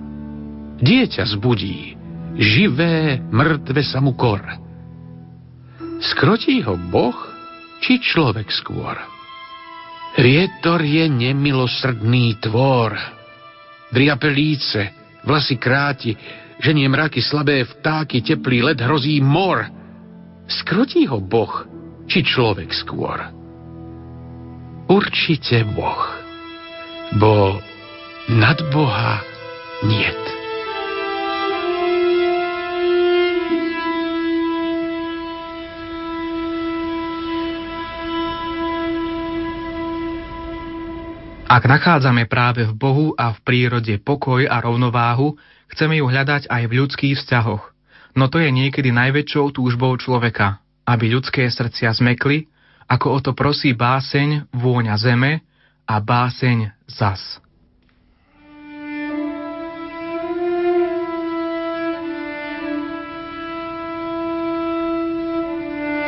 Dieťa 0.82 1.24
zbudí. 1.36 1.94
Živé, 2.36 3.22
mŕtve 3.32 3.80
sa 3.80 4.02
mu 4.02 4.12
kor. 4.12 4.42
Skrotí 6.02 6.60
ho 6.66 6.76
Boh, 6.76 7.16
či 7.80 7.96
človek 8.02 8.52
skôr? 8.52 9.15
Vietor 10.16 10.80
je 10.80 11.04
nemilosrdný 11.12 12.40
tvor. 12.40 12.96
Dria 13.92 14.16
pelíce, 14.16 14.96
vlasy 15.28 15.60
kráti, 15.60 16.16
ženie 16.56 16.88
mraky 16.88 17.20
slabé 17.20 17.68
vtáky, 17.68 18.24
teplý 18.24 18.64
led 18.64 18.80
hrozí 18.80 19.20
mor. 19.20 19.68
Skrotí 20.48 21.04
ho 21.04 21.20
Boh, 21.20 21.68
či 22.08 22.24
človek 22.24 22.72
skôr? 22.72 23.28
Určite 24.88 25.66
Boh, 25.76 26.02
bo 27.20 27.60
nad 28.32 28.56
Boha 28.72 29.20
niet. 29.84 30.35
Ak 41.46 41.62
nachádzame 41.62 42.26
práve 42.26 42.66
v 42.66 42.74
Bohu 42.74 43.06
a 43.14 43.30
v 43.30 43.38
prírode 43.46 43.94
pokoj 44.02 44.50
a 44.50 44.58
rovnováhu, 44.58 45.38
chceme 45.70 46.02
ju 46.02 46.10
hľadať 46.10 46.50
aj 46.50 46.62
v 46.66 46.72
ľudských 46.82 47.14
vzťahoch. 47.22 47.62
No 48.18 48.26
to 48.26 48.42
je 48.42 48.50
niekedy 48.50 48.90
najväčšou 48.90 49.54
túžbou 49.54 49.94
človeka, 49.94 50.58
aby 50.82 51.06
ľudské 51.14 51.46
srdcia 51.46 51.94
zmekli, 52.02 52.50
ako 52.90 53.06
o 53.14 53.18
to 53.22 53.30
prosí 53.30 53.78
báseň 53.78 54.50
Vôňa 54.58 54.98
zeme 54.98 55.46
a 55.86 56.02
báseň 56.02 56.74
Zas. 56.90 57.22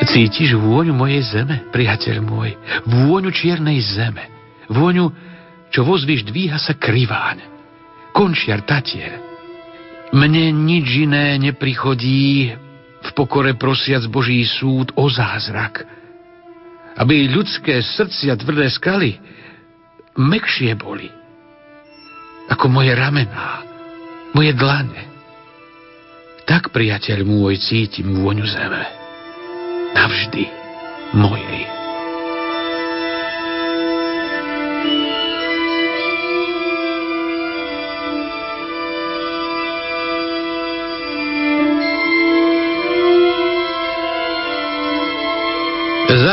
Cítiš 0.08 0.56
vôňu 0.58 0.96
mojej 0.96 1.20
zeme, 1.20 1.62
priateľ 1.70 2.16
môj, 2.26 2.56
vôňu 2.88 3.30
čiernej 3.30 3.78
zeme, 3.84 4.24
vôňu 4.66 5.27
čo 5.68 5.84
vozviš 5.84 6.28
dvíha 6.28 6.56
sa 6.56 6.76
kriváň. 6.76 7.44
Končiar 8.12 8.64
tatier. 8.64 9.20
Mne 10.10 10.50
nič 10.52 11.04
iné 11.04 11.36
neprichodí, 11.36 12.56
v 12.98 13.10
pokore 13.14 13.54
prosiac 13.54 14.02
Boží 14.10 14.42
súd 14.44 14.90
o 14.98 15.06
zázrak. 15.06 15.86
Aby 16.98 17.30
ľudské 17.30 17.78
srdcia 17.78 18.34
tvrdé 18.34 18.66
skaly 18.74 19.22
mekšie 20.18 20.74
boli. 20.74 21.06
Ako 22.50 22.66
moje 22.66 22.90
ramená, 22.96 23.62
moje 24.34 24.50
dlane. 24.56 25.06
Tak, 26.48 26.72
priateľ 26.72 27.28
môj, 27.28 27.60
cítim 27.60 28.08
vôňu 28.18 28.48
zeme. 28.48 28.82
Navždy 29.94 30.48
mojej. 31.12 31.77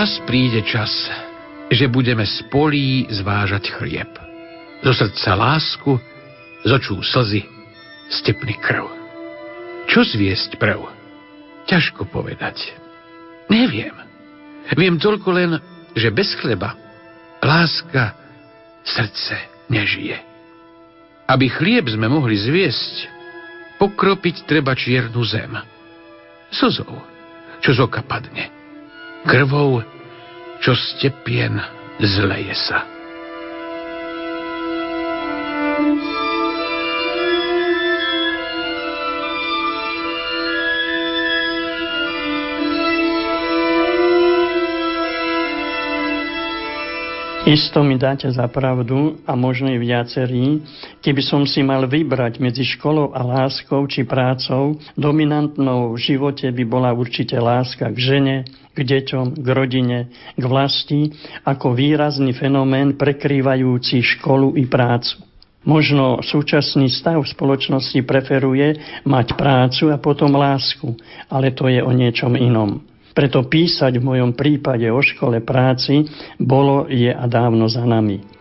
Zas 0.06 0.22
príde 0.30 0.62
čas, 0.62 1.10
že 1.74 1.89
budeme 1.89 2.22
z 2.30 2.46
polí 2.54 3.10
zvážať 3.10 3.74
chlieb. 3.74 4.13
Zo 4.86 4.94
srdca 4.94 5.34
lásku, 5.34 5.98
z 6.62 6.70
očú 6.70 7.02
slzy, 7.02 7.41
stepný 8.13 8.54
krv. 8.62 8.86
Čo 9.89 10.06
zviesť 10.06 10.62
prv? 10.62 10.86
Ťažko 11.65 12.06
povedať. 12.13 12.70
Neviem. 13.50 13.98
Viem 14.78 15.02
toľko 15.02 15.30
len, 15.34 15.58
že 15.98 16.13
bez 16.13 16.38
chleba 16.38 16.78
láska 17.41 18.13
srdce 18.86 19.41
nežije. 19.74 20.22
Aby 21.26 21.50
chlieb 21.50 21.89
sme 21.89 22.13
mohli 22.13 22.38
zviesť, 22.38 23.10
pokropiť 23.82 24.46
treba 24.46 24.78
čiernu 24.78 25.26
zem. 25.26 25.58
Slzou, 26.54 26.94
čo 27.65 27.74
z 27.74 27.82
oka 27.82 28.06
padne 28.06 28.54
krvou, 29.26 29.82
čo 30.63 30.76
stepien 30.76 31.60
zleje 32.00 32.56
sa. 32.56 32.94
Isto 47.45 47.86
mi 47.86 47.93
dáte 48.01 48.25
za 48.34 48.49
pravdu 48.49 49.21
a 49.21 49.38
možno 49.38 49.69
i 49.69 49.77
viacerí, 49.77 50.65
keby 51.05 51.21
som 51.21 51.45
si 51.45 51.62
mal 51.62 51.86
vybrať 51.86 52.41
medzi 52.41 52.65
školou 52.65 53.13
a 53.13 53.21
láskou 53.21 53.86
či 53.86 54.01
prácou, 54.01 54.81
dominantnou 54.97 55.93
v 55.93 56.01
živote 56.01 56.49
by 56.49 56.65
bola 56.65 56.89
určite 56.89 57.38
láska 57.38 57.93
k 57.93 57.97
žene, 58.01 58.36
k 58.73 58.81
deťom, 58.81 59.45
k 59.45 59.47
rodine, 59.53 60.10
k 60.34 60.41
vlasti, 60.41 61.13
ako 61.45 61.77
výrazný 61.77 62.34
fenomén 62.34 62.97
prekrývajúci 62.97 64.01
školu 64.01 64.58
i 64.58 64.65
prácu. 64.65 65.21
Možno 65.69 66.25
súčasný 66.25 66.89
stav 66.89 67.21
v 67.21 67.29
spoločnosti 67.29 68.01
preferuje 68.10 68.73
mať 69.05 69.38
prácu 69.38 69.93
a 69.93 70.01
potom 70.01 70.34
lásku, 70.34 70.97
ale 71.29 71.53
to 71.53 71.69
je 71.69 71.77
o 71.86 71.93
niečom 71.93 72.34
inom. 72.34 72.81
Preto 73.15 73.47
písať 73.47 73.95
v 73.95 74.04
mojom 74.04 74.36
prípade 74.36 74.84
o 74.91 74.99
škole 74.99 75.39
práci 75.39 76.04
bolo, 76.36 76.91
je 76.91 77.08
a 77.08 77.23
dávno 77.32 77.71
za 77.71 77.88
nami. 77.88 78.35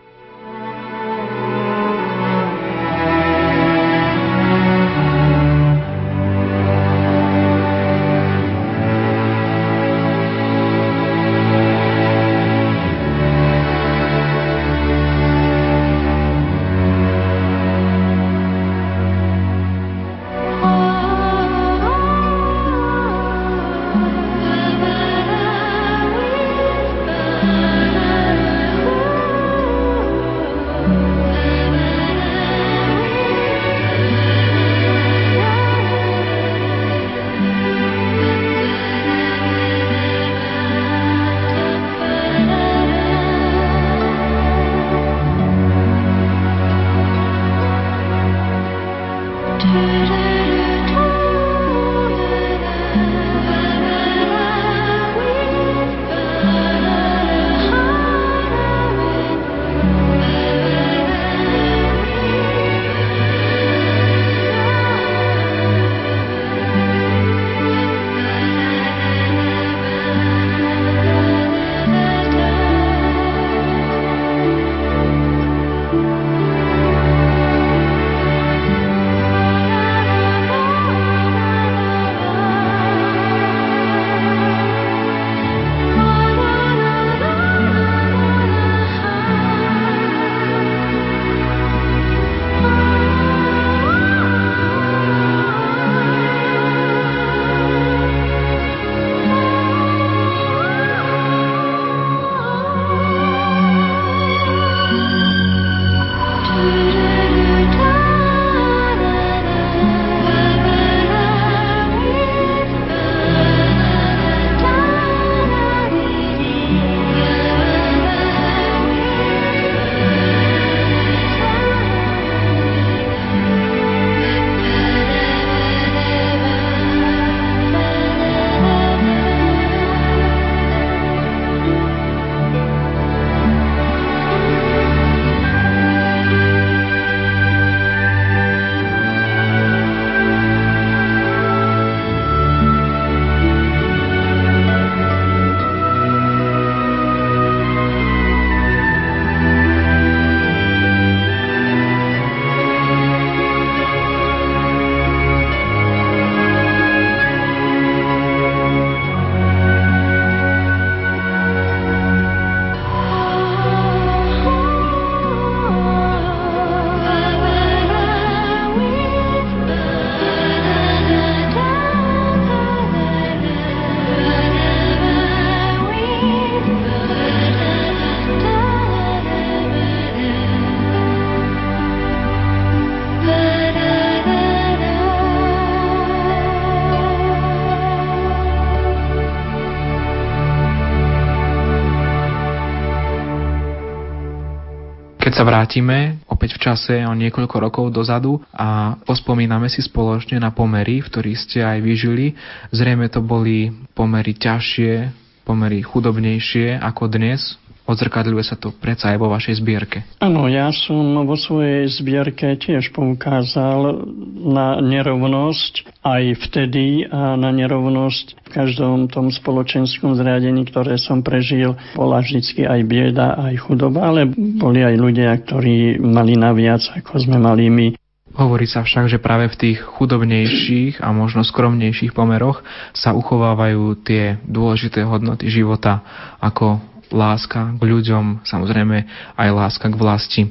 Vrátime 195.45 196.19
opäť 196.25 196.57
v 196.57 196.63
čase 196.65 196.95
o 197.05 197.13
niekoľko 197.13 197.55
rokov 197.61 197.85
dozadu 197.93 198.41
a 198.49 198.97
pospomíname 199.05 199.69
si 199.69 199.85
spoločne 199.85 200.41
na 200.41 200.49
pomery, 200.49 201.05
v 201.05 201.07
ktorých 201.07 201.39
ste 201.39 201.59
aj 201.61 201.79
vyžili, 201.85 202.33
zrejme 202.73 203.05
to 203.13 203.21
boli 203.21 203.69
pomery 203.93 204.33
ťažšie, 204.33 205.13
pomery 205.45 205.85
chudobnejšie 205.85 206.81
ako 206.81 207.13
dnes, 207.13 207.61
Odzrkadľuje 207.85 208.43
sa 208.49 208.57
to 208.57 208.73
predsa 208.73 209.13
aj 209.13 209.17
vo 209.21 209.29
vašej 209.29 209.61
zbierke. 209.61 210.01
Áno, 210.17 210.49
ja 210.49 210.73
som 210.73 211.21
vo 211.21 211.37
svojej 211.37 211.85
zbierke 211.85 212.57
tiež 212.57 212.89
poukázal 212.89 214.09
na 214.41 214.81
nerovnosť 214.81 216.01
aj 216.01 216.23
vtedy 216.49 217.05
a 217.05 217.37
na 217.37 217.53
nerovnosť 217.53 218.41
v 218.41 218.49
každom 218.49 219.05
tom 219.05 219.29
spoločenskom 219.29 220.17
zriadení, 220.17 220.65
ktoré 220.65 220.97
som 220.97 221.21
prežil. 221.21 221.77
Bola 221.93 222.25
vždy 222.25 222.65
aj 222.65 222.81
bieda, 222.89 223.37
aj 223.37 223.69
chudoba, 223.69 224.09
ale 224.09 224.25
boli 224.33 224.81
aj 224.81 224.95
ľudia, 224.97 225.37
ktorí 225.45 226.01
mali 226.01 226.33
naviac, 226.33 226.81
ako 226.89 227.21
sme 227.21 227.37
mali 227.37 227.69
my. 227.69 227.87
Hovorí 228.35 228.67
sa 228.67 228.83
však, 228.83 229.07
že 229.07 229.23
práve 229.23 229.47
v 229.47 229.55
tých 229.55 229.79
chudobnejších 229.79 230.99
a 230.99 231.15
možno 231.15 231.47
skromnejších 231.47 232.11
pomeroch 232.11 232.67
sa 232.91 233.15
uchovávajú 233.15 233.95
tie 234.03 234.41
dôležité 234.43 235.07
hodnoty 235.07 235.47
života, 235.47 236.03
ako 236.43 236.83
láska 237.11 237.75
k 237.77 237.81
ľuďom, 237.83 238.45
samozrejme 238.47 238.97
aj 239.37 239.49
láska 239.51 239.87
k 239.91 239.95
vlasti. 239.99 240.41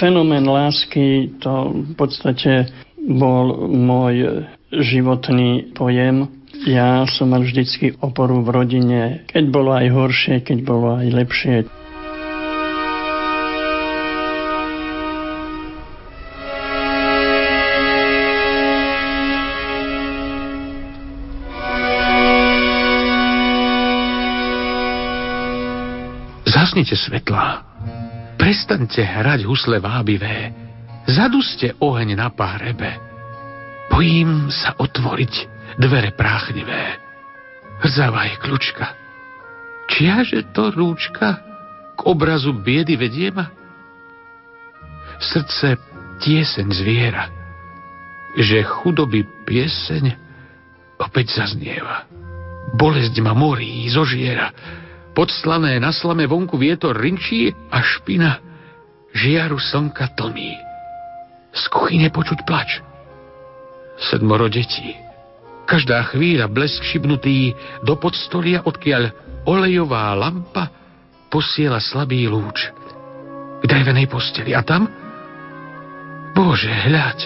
Fenomén 0.00 0.48
lásky 0.48 1.36
to 1.38 1.70
v 1.72 1.92
podstate 1.94 2.72
bol 2.98 3.68
môj 3.68 4.48
životný 4.72 5.76
pojem. 5.76 6.26
Ja 6.64 7.04
som 7.04 7.36
mal 7.36 7.44
vždycky 7.44 8.00
oporu 8.00 8.40
v 8.40 8.48
rodine, 8.48 9.00
keď 9.28 9.44
bolo 9.52 9.76
aj 9.76 9.86
horšie, 9.92 10.34
keď 10.40 10.58
bolo 10.64 10.96
aj 10.96 11.08
lepšie. 11.12 11.56
Zhasnite 26.84 27.00
svetlá. 27.00 27.64
Prestaňte 28.36 29.00
hrať 29.00 29.48
husle 29.48 29.80
vábivé. 29.80 30.52
Zaduste 31.08 31.72
oheň 31.80 32.12
na 32.12 32.28
párebe. 32.28 33.00
Bojím 33.88 34.52
sa 34.52 34.76
otvoriť 34.76 35.32
dvere 35.80 36.12
práchnivé. 36.12 37.00
Hrdzavá 37.80 38.28
je 38.28 38.36
kľúčka. 38.36 38.86
Čiaže 39.96 40.52
to 40.52 40.76
rúčka 40.76 41.40
k 41.96 42.00
obrazu 42.04 42.52
biedy 42.52 43.00
vedie 43.00 43.32
ma? 43.32 43.48
Srdce 45.24 45.80
tieseň 46.20 46.68
zviera, 46.68 47.32
že 48.36 48.60
chudoby 48.60 49.24
pieseň 49.48 50.04
opäť 51.00 51.32
zaznieva. 51.32 52.04
Bolesť 52.76 53.16
ma 53.24 53.32
morí, 53.32 53.88
zožiera, 53.88 54.52
Podslané 55.14 55.78
na 55.78 55.94
slame 55.94 56.26
vonku 56.26 56.58
vietor 56.58 56.98
rinčí 56.98 57.54
a 57.70 57.78
špina 57.78 58.42
žiaru 59.14 59.62
slnka 59.62 60.10
tlmí. 60.18 60.58
Z 61.54 61.70
kuchyne 61.70 62.10
počuť 62.10 62.42
plač. 62.42 62.82
Sedmoro 64.10 64.50
detí. 64.50 64.98
Každá 65.70 66.02
chvíľa 66.10 66.50
blesk 66.50 66.82
šibnutý 66.82 67.54
do 67.86 67.94
podstolia, 67.94 68.66
odkiaľ 68.66 69.14
olejová 69.46 70.12
lampa 70.18 70.68
posiela 71.30 71.78
slabý 71.78 72.26
lúč 72.26 72.74
k 73.62 73.64
drevenej 73.64 74.10
posteli. 74.10 74.52
A 74.52 74.66
tam, 74.66 74.90
Bože, 76.34 76.68
hľaď, 76.68 77.18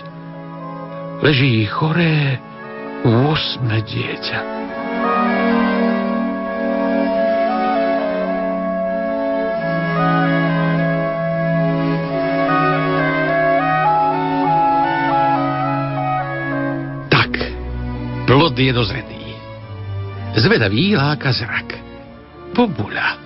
leží 1.24 1.64
choré 1.66 2.36
8 3.02 3.64
dieťa. 3.64 4.57
Je 18.58 18.72
dozretý. 18.74 19.22
Zvedavý 20.34 20.98
láka 20.98 21.30
zrak. 21.32 21.78
Bobula. 22.52 23.16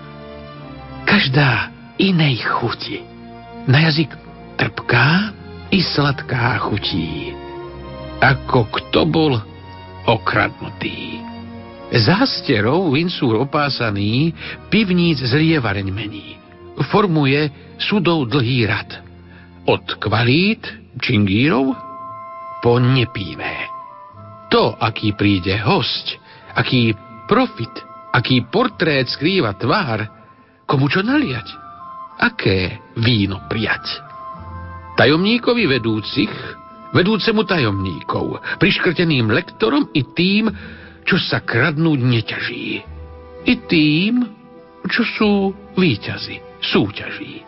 Každá 1.08 1.72
inej 1.98 2.44
chuti. 2.46 3.00
Na 3.66 3.88
jazyk 3.88 4.12
trpká 4.60 5.32
i 5.72 5.80
sladká 5.80 6.60
chutí. 6.68 7.32
Ako 8.22 8.68
kto 8.70 9.08
bol 9.08 9.40
okradnutý. 10.06 11.18
Zásterov 11.92 12.94
vincúr 12.96 13.36
opásaný 13.42 14.32
pivníc 14.72 15.20
zlievareň 15.20 15.88
mení. 15.92 16.38
Formuje 16.88 17.52
sudov 17.76 18.32
dlhý 18.32 18.64
rad. 18.64 18.88
Od 19.68 19.84
kvalít 20.00 20.64
čingírov 20.98 21.76
po 22.64 22.80
nepívé 22.80 23.71
to, 24.52 24.76
aký 24.76 25.16
príde 25.16 25.56
host, 25.64 26.20
aký 26.52 26.92
profit, 27.24 27.72
aký 28.12 28.44
portrét 28.52 29.08
skrýva 29.08 29.56
tvár, 29.56 30.04
komu 30.68 30.92
čo 30.92 31.00
naliať, 31.00 31.48
aké 32.20 32.76
víno 33.00 33.40
prijať. 33.48 33.88
Tajomníkovi 35.00 35.64
vedúcich, 35.64 36.32
vedúcemu 36.92 37.40
tajomníkov, 37.48 38.44
priškrteným 38.60 39.32
lektorom 39.32 39.88
i 39.96 40.04
tým, 40.12 40.52
čo 41.08 41.16
sa 41.16 41.40
kradnúť 41.40 41.98
neťaží. 42.04 42.84
I 43.48 43.54
tým, 43.64 44.20
čo 44.92 45.02
sú 45.16 45.32
výťazi, 45.80 46.60
súťaží. 46.60 47.40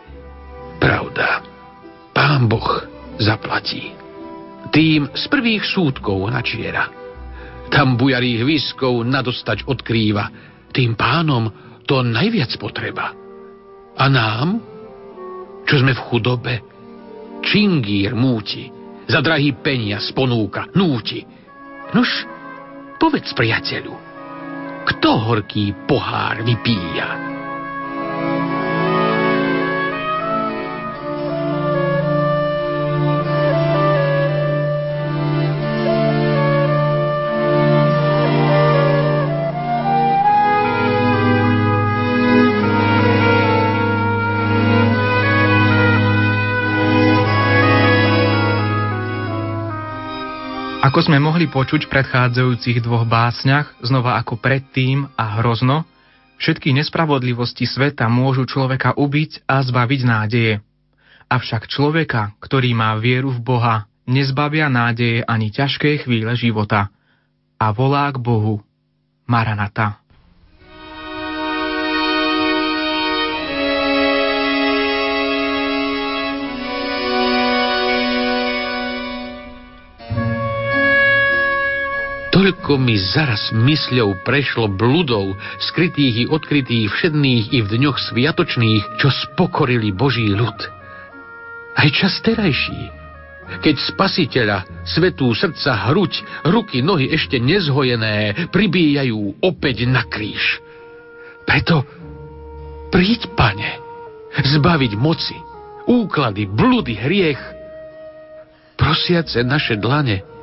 Pravda, 0.81 1.45
pán 2.17 2.49
Boh 2.49 2.81
zaplatí 3.21 4.04
tým 4.75 5.07
z 5.15 5.23
prvých 5.31 5.63
súdkov 5.63 6.27
načiera. 6.27 6.91
Tam 7.71 7.95
bujarých 7.95 8.43
výskov 8.43 9.07
nadostať 9.07 9.63
odkrýva. 9.71 10.27
Tým 10.75 10.99
pánom 10.99 11.47
to 11.87 12.03
najviac 12.03 12.51
potreba. 12.59 13.15
A 13.95 14.05
nám, 14.11 14.59
čo 15.63 15.79
sme 15.79 15.95
v 15.95 16.05
chudobe, 16.11 16.53
čingír 17.39 18.11
múti, 18.11 18.67
za 19.07 19.23
drahý 19.23 19.55
peniaz 19.55 20.11
ponúka, 20.11 20.67
núti. 20.75 21.23
Nož, 21.95 22.27
povedz 22.99 23.31
priateľu, 23.31 23.95
kto 24.83 25.09
horký 25.23 25.87
pohár 25.87 26.43
vypíja? 26.43 27.34
Ako 50.95 51.11
sme 51.11 51.19
mohli 51.19 51.51
počuť 51.51 51.91
v 51.91 51.91
predchádzajúcich 51.91 52.79
dvoch 52.79 53.03
básniach, 53.03 53.83
znova 53.83 54.15
ako 54.15 54.39
predtým 54.39 55.03
a 55.19 55.43
hrozno, 55.43 55.83
všetky 56.39 56.71
nespravodlivosti 56.71 57.67
sveta 57.67 58.07
môžu 58.07 58.47
človeka 58.47 58.95
ubiť 58.95 59.43
a 59.43 59.59
zbaviť 59.59 60.01
nádeje. 60.07 60.63
Avšak 61.27 61.67
človeka, 61.67 62.39
ktorý 62.39 62.71
má 62.71 62.95
vieru 62.95 63.27
v 63.27 63.43
Boha, 63.43 63.91
nezbavia 64.07 64.71
nádeje 64.71 65.19
ani 65.27 65.51
ťažké 65.51 66.07
chvíle 66.07 66.31
života. 66.39 66.87
A 67.59 67.75
volá 67.75 68.07
k 68.15 68.15
Bohu. 68.15 68.63
Maranata. 69.27 69.99
Toľko 82.45 82.77
mi 82.77 82.93
zaraz 82.93 83.49
mysľou 83.57 84.21
prešlo 84.21 84.69
bludov, 84.69 85.33
skrytých 85.65 86.15
i 86.21 86.25
odkrytých 86.29 86.93
všedných 86.93 87.57
i 87.57 87.65
v 87.65 87.67
dňoch 87.73 87.97
sviatočných, 87.97 89.01
čo 89.01 89.09
spokorili 89.09 89.89
Boží 89.89 90.29
ľud. 90.29 90.53
Aj 91.73 91.89
čas 91.89 92.21
terajší, 92.21 92.93
keď 93.65 93.75
spasiteľa, 93.89 94.85
svetú 94.85 95.33
srdca, 95.33 95.89
hruď, 95.89 96.21
ruky, 96.45 96.85
nohy 96.85 97.09
ešte 97.17 97.41
nezhojené, 97.41 98.53
pribíjajú 98.53 99.41
opäť 99.41 99.89
na 99.89 100.05
kríž. 100.05 100.61
Preto 101.49 101.81
príď, 102.93 103.25
pane, 103.33 103.81
zbaviť 104.37 104.93
moci, 104.93 105.33
úklady, 105.89 106.45
bludy, 106.45 106.93
hriech, 106.93 107.41
prosiace 108.77 109.41
naše 109.41 109.81
dlane, 109.81 110.34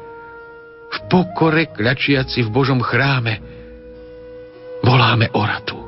v 0.92 0.98
pokore 1.08 1.72
kľačiaci 1.72 2.44
v 2.44 2.52
Božom 2.52 2.84
chráme, 2.84 3.40
voláme 4.84 5.32
o 5.32 5.42
ratu. 5.42 5.78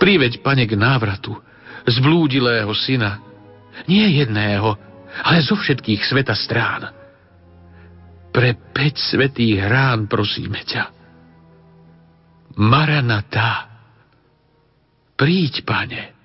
Priveď, 0.00 0.40
pane, 0.40 0.64
k 0.64 0.74
návratu 0.76 1.36
zblúdilého 1.86 2.72
syna, 2.74 3.20
nie 3.86 4.18
jedného, 4.18 4.74
ale 5.22 5.38
zo 5.44 5.56
všetkých 5.56 6.02
sveta 6.04 6.32
strán. 6.32 6.88
Pre 8.32 8.50
päť 8.72 9.00
svetých 9.00 9.64
rán 9.64 10.08
prosíme 10.08 10.60
ťa. 10.64 10.92
Maranatá, 12.56 13.68
príď, 15.16 15.64
pane. 15.64 16.15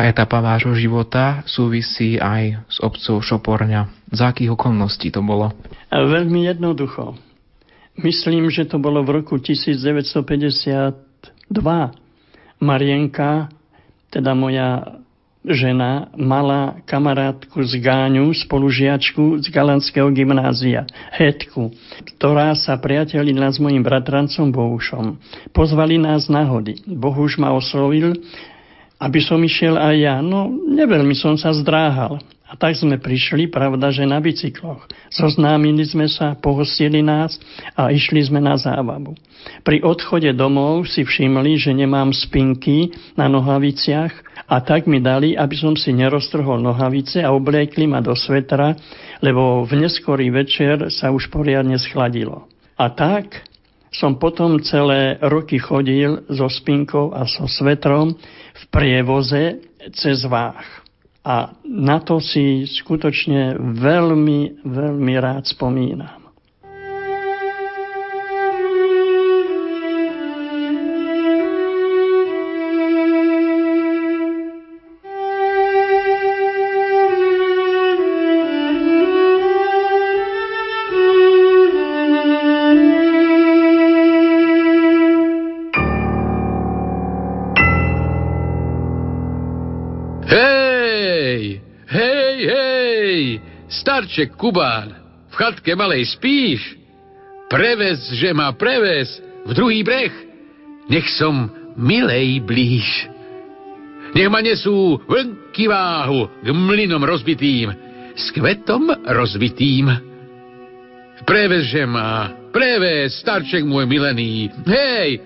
Tá 0.00 0.08
etapa 0.08 0.40
vášho 0.40 0.72
života 0.80 1.44
súvisí 1.44 2.16
aj 2.16 2.64
s 2.72 2.80
obcov 2.80 3.20
Šoporňa. 3.20 4.08
Za 4.08 4.32
akých 4.32 4.56
okolností 4.56 5.12
to 5.12 5.20
bolo? 5.20 5.52
Veľmi 5.92 6.48
jednoducho. 6.48 7.20
Myslím, 8.00 8.48
že 8.48 8.64
to 8.64 8.80
bolo 8.80 9.04
v 9.04 9.20
roku 9.20 9.36
1952. 9.36 11.52
Marienka, 12.64 13.52
teda 14.08 14.32
moja 14.32 15.04
žena, 15.44 16.08
mala 16.16 16.80
kamarátku 16.88 17.60
z 17.60 17.84
Gáňu, 17.84 18.32
spolužiačku 18.32 19.44
z 19.44 19.52
Galanského 19.52 20.08
gymnázia, 20.16 20.88
Hetku, 21.12 21.76
ktorá 22.16 22.56
sa 22.56 22.80
priatelila 22.80 23.52
s 23.52 23.60
mojim 23.60 23.84
bratrancom 23.84 24.48
Bohušom. 24.48 25.20
Pozvali 25.52 26.00
nás 26.00 26.32
na 26.32 26.48
hody. 26.48 26.80
Bohuš 26.88 27.36
ma 27.36 27.52
oslovil, 27.52 28.16
aby 29.00 29.20
som 29.24 29.40
išiel 29.40 29.80
aj 29.80 29.94
ja. 29.96 30.16
No, 30.20 30.52
neveľmi 30.52 31.16
som 31.16 31.34
sa 31.40 31.56
zdráhal. 31.56 32.20
A 32.50 32.58
tak 32.58 32.74
sme 32.74 32.98
prišli, 32.98 33.46
pravda, 33.46 33.94
že 33.94 34.02
na 34.02 34.18
bicykloch. 34.18 34.90
Zoznámili 35.14 35.86
sme 35.86 36.10
sa, 36.10 36.34
pohostili 36.34 36.98
nás 36.98 37.38
a 37.78 37.94
išli 37.94 38.26
sme 38.26 38.42
na 38.42 38.58
zábavu. 38.58 39.14
Pri 39.62 39.86
odchode 39.86 40.26
domov 40.34 40.90
si 40.90 41.06
všimli, 41.06 41.62
že 41.62 41.70
nemám 41.70 42.10
spinky 42.10 42.90
na 43.14 43.30
nohaviciach 43.30 44.12
a 44.50 44.58
tak 44.66 44.90
mi 44.90 44.98
dali, 44.98 45.38
aby 45.38 45.54
som 45.54 45.78
si 45.78 45.94
neroztrhol 45.94 46.58
nohavice 46.58 47.22
a 47.22 47.30
obliekli 47.30 47.86
ma 47.86 48.02
do 48.02 48.18
svetra, 48.18 48.74
lebo 49.22 49.62
v 49.62 49.86
neskorý 49.86 50.34
večer 50.34 50.90
sa 50.90 51.14
už 51.14 51.30
poriadne 51.30 51.78
schladilo. 51.78 52.50
A 52.74 52.90
tak 52.90 53.46
som 53.90 54.14
potom 54.14 54.62
celé 54.62 55.18
roky 55.18 55.58
chodil 55.58 56.22
so 56.30 56.46
spinkou 56.46 57.10
a 57.10 57.26
so 57.26 57.50
svetrom, 57.50 58.14
v 58.54 58.64
prievoze 58.70 59.58
cez 59.94 60.22
váh. 60.26 60.62
A 61.20 61.52
na 61.66 62.00
to 62.00 62.22
si 62.22 62.64
skutočne 62.64 63.58
veľmi, 63.76 64.64
veľmi 64.64 65.14
rád 65.20 65.44
spomínam. 65.50 66.19
Starček 93.70 94.34
Kubán, 94.34 94.92
v 95.30 95.34
chatke 95.38 95.72
malej 95.78 96.10
spíš? 96.18 96.76
Prevez, 97.46 98.02
že 98.18 98.34
ma 98.34 98.50
prevez, 98.54 99.22
v 99.46 99.50
druhý 99.54 99.80
breh, 99.86 100.12
nech 100.90 101.06
som 101.14 101.50
milej 101.78 102.42
blíž. 102.42 102.86
Nech 104.10 104.26
ma 104.30 104.42
nesú 104.42 104.98
vlnky 105.06 105.70
váhu 105.70 106.26
k 106.42 106.48
mlynom 106.50 107.02
rozbitým, 107.02 107.70
s 108.18 108.34
kvetom 108.34 108.90
rozbitým. 109.06 109.86
Preveže 111.22 111.86
ma, 111.86 112.34
prevez, 112.50 113.14
starček 113.22 113.62
môj 113.62 113.86
milený. 113.86 114.50
Hej, 114.66 115.22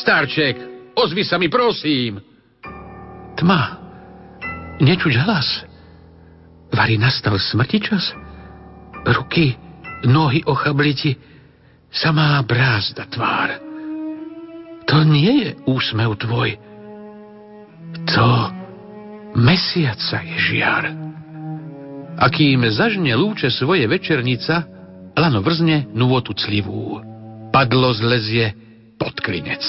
starček, 0.00 0.56
ozvi 0.96 1.28
sa 1.28 1.36
mi, 1.36 1.52
prosím. 1.52 2.24
Tma, 3.36 3.80
nečuť 4.80 5.14
hlas. 5.24 5.69
Vary 6.70 6.96
nastal 6.98 7.38
smrti 7.38 7.78
čas? 7.82 8.14
Ruky, 9.06 9.56
nohy 10.06 10.44
ochabliti, 10.46 11.16
samá 11.90 12.38
brázda 12.46 13.06
tvár. 13.10 13.58
To 14.86 15.02
nie 15.06 15.46
je 15.46 15.50
úsmev 15.70 16.18
tvoj, 16.18 16.58
to 18.10 18.28
mesiaca 19.38 20.18
je 20.22 20.36
žiar. 20.38 20.84
A 22.20 22.26
kým 22.28 22.66
zažne 22.68 23.14
lúče 23.16 23.48
svoje 23.48 23.86
večernica, 23.88 24.66
lano 25.16 25.40
vrzne 25.40 25.88
nôvotu 25.94 26.36
clivú. 26.36 27.00
Padlo 27.50 27.90
zlezie 27.96 28.54
pod 29.00 29.16
klinec. 29.24 29.62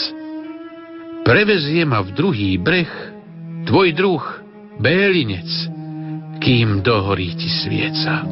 Prevezie 1.22 1.86
ma 1.88 2.02
v 2.04 2.10
druhý 2.12 2.58
breh 2.58 2.89
tvoj 3.66 3.93
druh, 3.93 4.24
bélinec, 4.82 5.49
kým 6.42 6.82
dohorí 6.82 7.38
ti 7.38 7.46
svieca. 7.46 8.26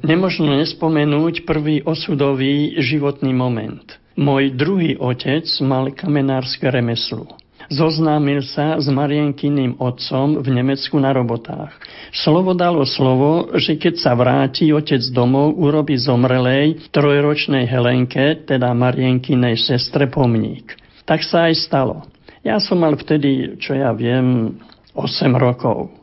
Nemožno 0.00 0.58
nespomenúť 0.58 1.46
prvý 1.46 1.86
osudový 1.86 2.82
životný 2.82 3.30
moment. 3.30 3.84
Môj 4.18 4.56
druhý 4.56 4.98
otec 4.98 5.46
mal 5.62 5.92
kamenárske 5.94 6.66
remeslo. 6.66 7.39
Zoznámil 7.70 8.42
sa 8.42 8.82
s 8.82 8.90
Marienkyným 8.90 9.78
otcom 9.78 10.42
v 10.42 10.48
Nemecku 10.50 10.98
na 10.98 11.14
robotách. 11.14 11.78
Slovo 12.10 12.50
dalo 12.50 12.82
slovo, 12.82 13.54
že 13.54 13.78
keď 13.78 13.94
sa 13.94 14.18
vráti 14.18 14.74
otec 14.74 14.98
domov, 15.14 15.54
urobí 15.54 15.94
zomrelej 15.94 16.90
trojročnej 16.90 17.70
Helenke, 17.70 18.42
teda 18.42 18.74
Marienkynej 18.74 19.54
sestre, 19.54 20.10
pomník. 20.10 20.74
Tak 21.06 21.22
sa 21.22 21.46
aj 21.46 21.54
stalo. 21.62 22.10
Ja 22.42 22.58
som 22.58 22.82
mal 22.82 22.98
vtedy, 22.98 23.54
čo 23.62 23.78
ja 23.78 23.94
viem, 23.94 24.58
8 24.98 25.30
rokov. 25.38 25.94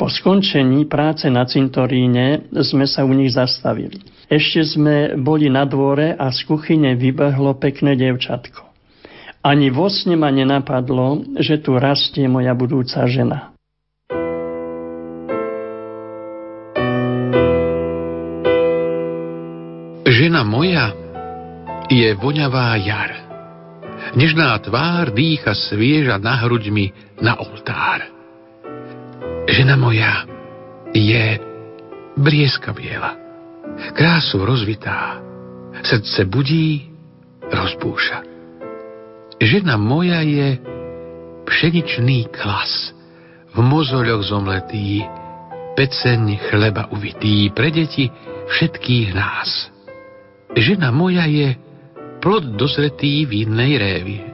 Po 0.00 0.08
skončení 0.08 0.88
práce 0.88 1.28
na 1.28 1.44
cintoríne 1.44 2.48
sme 2.64 2.88
sa 2.88 3.04
u 3.04 3.12
nich 3.12 3.36
zastavili. 3.36 4.00
Ešte 4.24 4.64
sme 4.64 5.20
boli 5.20 5.52
na 5.52 5.68
dvore 5.68 6.16
a 6.16 6.32
z 6.32 6.48
kuchyne 6.48 6.96
vybehlo 6.96 7.60
pekné 7.60 7.92
devčatko. 8.00 8.69
Ani 9.40 9.72
vo 9.72 9.88
sne 9.88 10.20
ma 10.20 10.28
nenapadlo, 10.28 11.24
že 11.40 11.64
tu 11.64 11.72
rastie 11.80 12.28
moja 12.28 12.52
budúca 12.52 13.08
žena. 13.08 13.56
Žena 20.04 20.44
moja 20.44 20.92
je 21.88 22.12
voňavá 22.20 22.76
jar. 22.84 23.12
Nežná 24.12 24.60
tvár 24.60 25.16
dýcha 25.16 25.56
svieža 25.56 26.20
na 26.20 26.36
hruďmi 26.44 27.16
na 27.24 27.40
oltár. 27.40 28.04
Žena 29.48 29.80
moja 29.80 30.28
je 30.92 31.40
brieska 32.12 32.76
biela, 32.76 33.16
krásu 33.96 34.44
rozvitá, 34.44 35.16
srdce 35.80 36.28
budí, 36.28 36.92
rozbúša. 37.48 38.29
Žena 39.40 39.80
moja 39.80 40.20
je 40.20 40.60
pšeničný 41.48 42.28
klas, 42.28 42.92
v 43.56 43.58
mozoľoch 43.64 44.28
zomletý, 44.28 45.00
peceň 45.80 46.36
chleba 46.52 46.92
uvitý 46.92 47.48
pre 47.56 47.72
deti 47.72 48.12
všetkých 48.52 49.16
nás. 49.16 49.72
Žena 50.52 50.92
moja 50.92 51.24
je 51.24 51.56
plod 52.20 52.52
dozretý 52.60 53.24
v 53.24 53.48
inej 53.48 53.72
révie. 53.80 54.24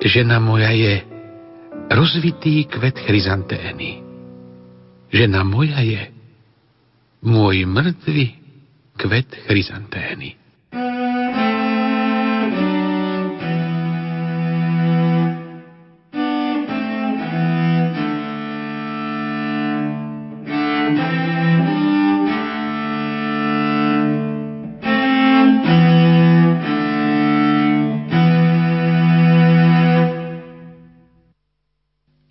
Žena 0.00 0.40
moja 0.40 0.72
je 0.72 1.04
rozvitý 1.92 2.64
kvet 2.72 2.96
chryzantény. 3.04 4.00
Žena 5.12 5.44
moja 5.44 5.84
je 5.84 6.08
môj 7.20 7.68
mŕtvy 7.68 8.32
kvet 8.96 9.28
chryzantény. 9.44 10.45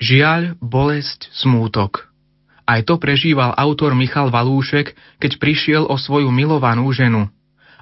Žiaľ, 0.05 0.61
bolesť, 0.61 1.33
smútok. 1.33 2.13
Aj 2.69 2.77
to 2.85 3.01
prežíval 3.01 3.57
autor 3.57 3.97
Michal 3.97 4.29
Valúšek, 4.29 4.93
keď 5.17 5.41
prišiel 5.41 5.89
o 5.89 5.97
svoju 5.97 6.29
milovanú 6.29 6.85
ženu. 6.93 7.25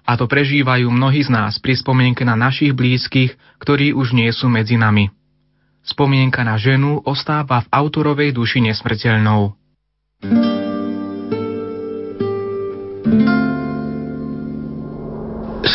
A 0.07 0.15
to 0.15 0.23
prežívajú 0.31 0.87
mnohí 0.87 1.19
z 1.19 1.31
nás 1.35 1.59
pri 1.59 1.75
spomienke 1.75 2.23
na 2.23 2.39
našich 2.39 2.71
blízkych, 2.71 3.35
ktorí 3.59 3.91
už 3.91 4.15
nie 4.15 4.31
sú 4.31 4.47
medzi 4.47 4.79
nami. 4.79 5.11
Spomienka 5.83 6.47
na 6.47 6.55
ženu 6.55 7.03
ostáva 7.03 7.67
v 7.67 7.71
autorovej 7.75 8.31
duši 8.31 8.71
nesmrteľnou. 8.71 9.59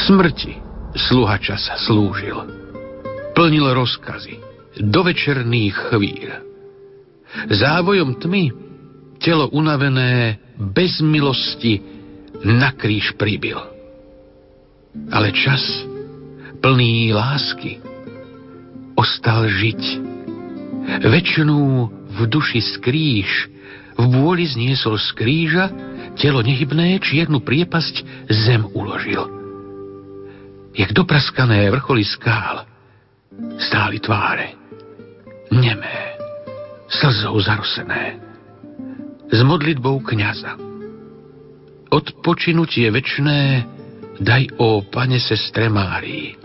Smrti 0.09 0.57
sluha 0.97 1.37
čas 1.45 1.69
slúžil. 1.85 2.41
Plnil 3.37 3.69
rozkazy 3.77 4.48
do 4.77 5.01
večerných 5.01 5.77
chvíľ. 5.89 6.29
Závojom 7.49 8.21
tmy 8.21 8.53
telo 9.21 9.49
unavené 9.51 10.39
bez 10.57 11.01
milosti 11.01 11.81
na 12.45 12.73
kríž 12.75 13.15
pribil. 13.19 13.59
Ale 15.13 15.31
čas, 15.35 15.63
plný 16.61 17.15
lásky, 17.15 17.79
ostal 18.99 19.47
žiť. 19.47 19.83
Večnú 21.05 21.87
v 22.09 22.19
duši 22.27 22.59
skríž, 22.65 23.29
v 23.99 24.05
bôli 24.09 24.47
zniesol 24.47 24.99
z 24.99 25.09
kríža, 25.15 25.71
telo 26.19 26.43
nehybné 26.43 26.99
čiernu 26.99 27.39
priepasť 27.43 28.27
zem 28.27 28.67
uložil. 28.75 29.23
Jak 30.75 30.95
dopraskané 30.95 31.71
vrcholy 31.71 32.07
skál 32.07 32.67
stáli 33.59 34.03
tváre, 34.03 34.58
nemé, 35.53 36.19
slzou 36.89 37.37
zarosené 37.41 38.21
s 39.29 39.41
modlitbou 39.45 40.01
kniaza. 40.05 40.57
Odpočinutie 41.89 42.89
večné 42.93 43.65
daj 44.21 44.49
o 44.61 44.85
pane 44.85 45.21
sestre 45.21 45.69
Márii. 45.69 46.37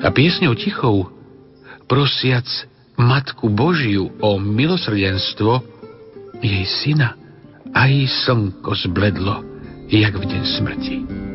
A 0.00 0.08
piesňou 0.08 0.56
tichou, 0.56 1.08
prosiac 1.84 2.48
Matku 2.96 3.48
Božiu 3.48 4.12
o 4.20 4.36
milosrdenstvo, 4.36 5.64
jej 6.40 6.64
syna 6.64 7.16
aj 7.76 8.08
slnko 8.24 8.72
zbledlo, 8.88 9.44
jak 9.88 10.16
v 10.16 10.24
deň 10.24 10.42
smrti. 10.44 11.29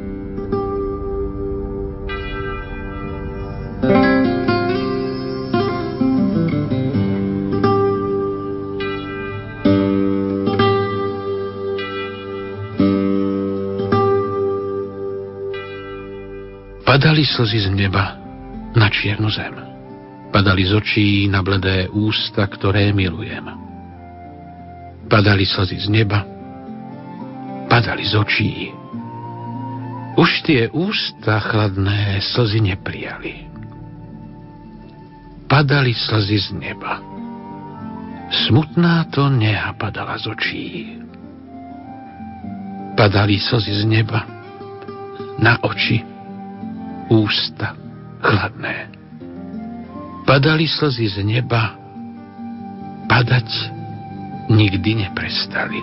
Padali 17.05 17.21
slzy 17.21 17.59
z 17.61 17.69
neba 17.69 18.17
na 18.73 18.89
čiernu 18.89 19.29
zem. 19.29 19.53
Padali 20.33 20.65
z 20.65 20.73
očí 20.73 21.29
na 21.29 21.45
bledé 21.45 21.85
ústa, 21.93 22.49
ktoré 22.49 22.89
milujem. 22.97 23.45
Padali 25.05 25.45
slzy 25.45 25.85
z 25.85 25.87
neba, 25.93 26.25
padali 27.69 28.09
z 28.09 28.13
očí. 28.17 28.73
Už 30.17 30.49
tie 30.49 30.65
ústa 30.73 31.45
chladné 31.45 32.25
slzy 32.25 32.73
neprijali. 32.73 33.53
padali 35.45 35.93
slzy 35.93 36.41
z 36.41 36.57
neba. 36.57 37.05
Smutná 38.49 39.05
to 39.13 39.29
neha 39.29 39.77
padala 39.77 40.17
z 40.17 40.25
očí. 40.25 40.65
Padali 42.97 43.37
slzy 43.37 43.77
z 43.77 43.83
neba 43.85 44.25
na 45.37 45.61
oči, 45.61 46.14
ústa 47.09 47.77
chladné. 48.21 48.89
Padali 50.25 50.65
slzy 50.65 51.05
z 51.05 51.17
neba, 51.21 51.77
padať 53.05 53.49
nikdy 54.49 55.05
neprestali. 55.05 55.79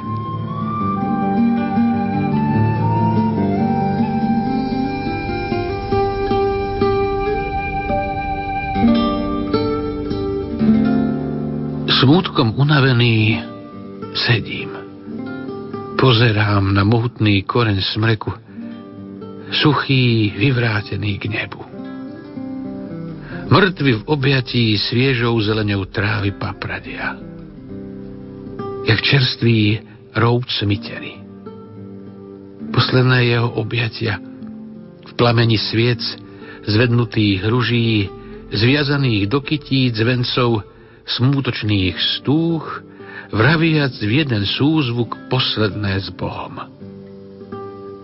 Smútkom 12.03 12.59
unavený 12.59 13.39
sedím. 14.19 14.75
Pozerám 16.03 16.75
na 16.75 16.83
mohutný 16.83 17.47
koreň 17.47 17.79
smreku, 17.79 18.35
suchý, 19.53 20.33
vyvrátený 20.33 21.21
k 21.21 21.29
nebu. 21.29 21.61
Mŕtvy 23.53 24.01
v 24.01 24.07
objatí 24.09 24.81
sviežou 24.81 25.37
zeleňou 25.45 25.85
trávy 25.93 26.33
papradia. 26.33 27.21
Jak 28.89 28.99
čerstvý 29.05 29.85
roub 30.17 30.49
smitery. 30.49 31.21
Posledné 32.73 33.37
jeho 33.37 33.53
objatia 33.61 34.17
v 35.05 35.13
plameni 35.21 35.61
sviec, 35.61 36.01
zvednutých 36.65 37.45
ruží, 37.45 38.09
zviazaných 38.57 39.29
do 39.29 39.45
kytíc 39.45 40.01
vencov, 40.01 40.65
smútočných 41.05 41.93
stúch, 42.01 42.65
vraviac 43.29 43.93
v 44.01 44.25
jeden 44.25 44.49
súzvuk 44.49 45.29
posledné 45.29 46.01
s 46.01 46.09
Bohom. 46.17 46.57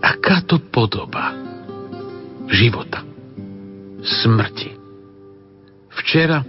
Aká 0.05 0.45
to 0.45 0.61
podoba 0.61 1.38
života, 2.49 3.05
smrti. 4.01 4.75
Včera 6.01 6.43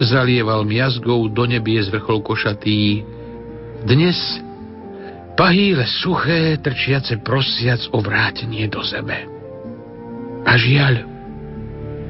zalieval 0.00 0.64
miazgou 0.64 1.28
do 1.28 1.44
nebie 1.44 1.78
z 1.82 1.92
vrchol 1.92 2.24
košatý, 2.24 3.04
dnes 3.84 4.16
pahýle 5.36 5.88
suché, 5.88 6.60
trčiace 6.60 7.20
prosiac 7.24 7.80
o 7.96 8.00
vrátenie 8.04 8.68
do 8.68 8.84
zeme. 8.84 9.24
A 10.44 10.52
žiaľ, 10.56 11.04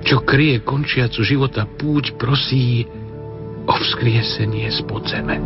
čo 0.06 0.22
kryje 0.22 0.62
končiacu 0.62 1.20
života 1.22 1.66
púť, 1.66 2.14
prosí, 2.18 2.86
o 3.70 3.74
vzkriesenie 3.76 4.66
z 4.72 4.80
podzeme. 4.88 5.38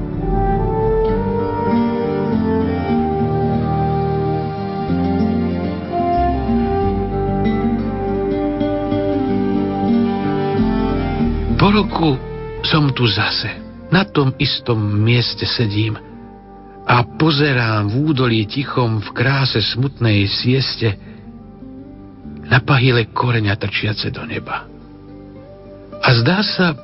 Po 11.65 11.73
roku 11.73 12.21
som 12.61 12.93
tu 12.93 13.09
zase. 13.09 13.49
Na 13.89 14.05
tom 14.05 14.37
istom 14.37 14.77
mieste 14.77 15.49
sedím 15.49 15.97
a 16.85 17.01
pozerám 17.17 17.89
v 17.89 18.13
údolí 18.13 18.45
tichom 18.45 19.01
v 19.01 19.09
kráse 19.17 19.65
smutnej 19.73 20.29
sieste 20.29 20.93
na 22.53 22.61
pahyle 22.61 23.09
koreňa 23.09 23.57
trčiace 23.57 24.13
do 24.13 24.29
neba. 24.29 24.69
A 26.05 26.09
zdá 26.21 26.45
sa, 26.45 26.77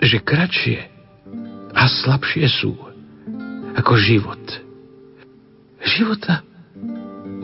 že 0.00 0.16
kratšie 0.16 0.80
a 1.76 1.84
slabšie 1.84 2.48
sú 2.48 2.72
ako 3.76 4.00
život. 4.00 4.40
Života 5.84 6.40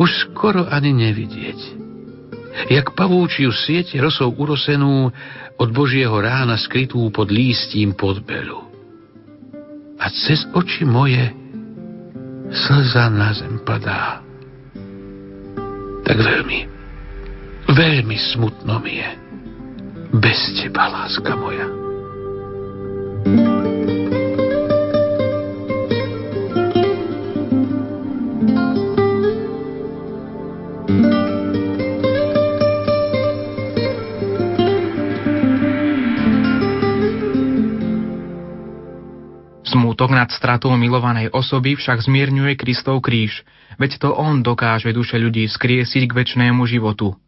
už 0.01 0.09
skoro 0.25 0.65
ani 0.73 1.05
nevidieť. 1.05 1.85
Jak 2.67 2.97
pavúčiu 2.97 3.53
sieť 3.53 4.01
rosou 4.01 4.33
urosenú 4.33 5.13
od 5.57 5.69
Božieho 5.71 6.17
rána 6.19 6.57
skrytú 6.57 7.09
pod 7.13 7.29
lístím 7.29 7.93
podbelu. 7.93 8.65
A 9.97 10.09
cez 10.13 10.45
oči 10.53 10.85
moje 10.85 11.33
slza 12.53 13.13
na 13.13 13.33
zem 13.37 13.61
padá. 13.65 14.21
Tak 16.07 16.17
veľmi, 16.17 16.59
veľmi 17.71 18.17
smutno 18.35 18.79
mi 18.81 19.03
je. 19.03 19.11
Bez 20.17 20.39
teba, 20.57 20.87
láska 20.89 21.35
moja. 21.35 21.86
Smútok 40.07 40.23
nad 40.23 40.31
stratou 40.31 40.71
milovanej 40.79 41.35
osoby 41.35 41.75
však 41.75 42.07
zmierňuje 42.07 42.55
Kristov 42.55 43.03
kríž, 43.03 43.43
veď 43.75 44.07
to 44.07 44.15
on 44.15 44.39
dokáže 44.39 44.95
duše 44.95 45.19
ľudí 45.19 45.43
skriesiť 45.51 46.07
k 46.07 46.17
väčšnému 46.23 46.63
životu. 46.63 47.19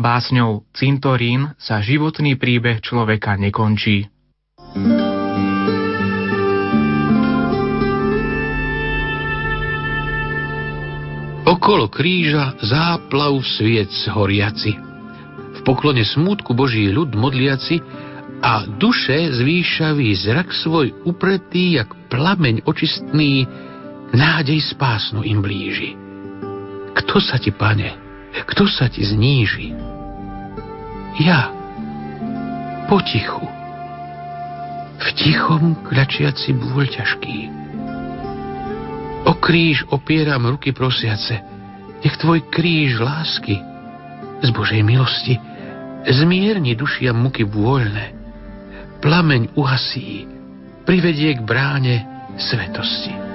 Básňou 0.00 0.64
Cintorín 0.72 1.52
sa 1.60 1.84
životný 1.84 2.40
príbeh 2.40 2.80
človeka 2.80 3.36
nekončí. 3.36 4.08
Okolo 11.44 11.92
kríža 11.92 12.56
záplav 12.64 13.44
sviec 13.44 13.92
horiaci. 14.08 14.72
V 15.52 15.60
poklone 15.68 16.00
smútku 16.00 16.56
Boží 16.56 16.88
ľud 16.88 17.12
modliaci 17.12 17.84
a 18.42 18.66
duše 18.66 19.30
zvýšavý 19.38 20.10
zrak 20.18 20.50
svoj 20.50 20.90
upretý, 21.06 21.78
jak 21.78 21.94
plameň 22.10 22.66
očistný, 22.66 23.46
nádej 24.10 24.60
spásnu 24.74 25.22
im 25.22 25.38
blíži. 25.38 25.94
Kto 26.98 27.22
sa 27.22 27.38
ti, 27.38 27.54
pane, 27.54 27.94
kto 28.50 28.66
sa 28.66 28.90
ti 28.90 29.06
zníži? 29.06 29.72
Ja, 31.22 31.54
potichu, 32.90 33.46
v 35.02 35.08
tichom 35.14 35.78
kľačiaci 35.86 36.52
bôľ 36.54 36.84
ťažký 36.90 37.62
O 39.22 39.38
kríž 39.38 39.86
opieram 39.94 40.50
ruky 40.50 40.74
prosiace. 40.74 41.38
Nech 42.02 42.18
tvoj 42.18 42.42
kríž 42.50 42.98
lásky 42.98 43.54
z 44.42 44.48
Božej 44.50 44.82
milosti 44.82 45.38
zmierni 46.02 46.74
dušia 46.74 47.14
muky 47.14 47.46
vôľne. 47.46 48.21
Plameň 49.02 49.58
uhasí, 49.58 50.30
privedie 50.86 51.34
k 51.34 51.42
bráne 51.42 52.06
svetosti. 52.38 53.31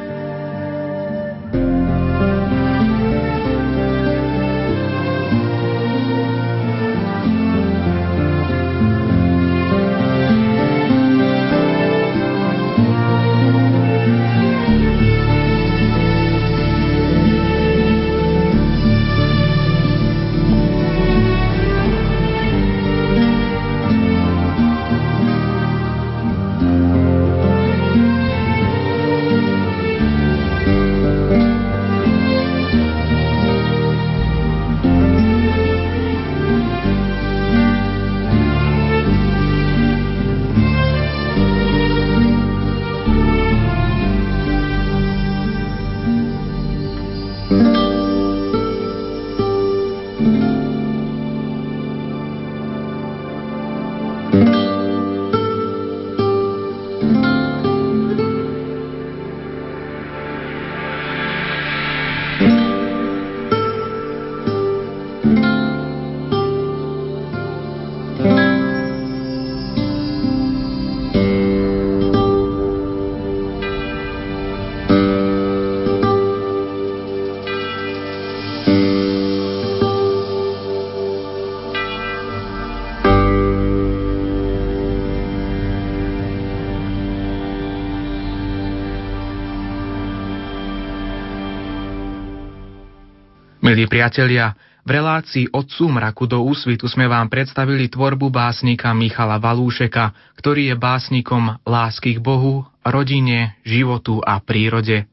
Milí 93.77 93.93
priatelia, 93.93 94.57
v 94.81 94.89
relácii 94.89 95.53
od 95.53 95.69
súmraku 95.69 96.25
do 96.25 96.41
úsvitu 96.41 96.89
sme 96.89 97.05
vám 97.05 97.29
predstavili 97.29 97.85
tvorbu 97.85 98.33
básnika 98.33 98.89
Michala 98.89 99.37
Valúšeka, 99.37 100.17
ktorý 100.33 100.73
je 100.73 100.75
básnikom 100.81 101.61
lásky 101.61 102.17
k 102.17 102.19
Bohu, 102.25 102.65
rodine, 102.81 103.53
životu 103.61 104.17
a 104.25 104.41
prírode. 104.41 105.05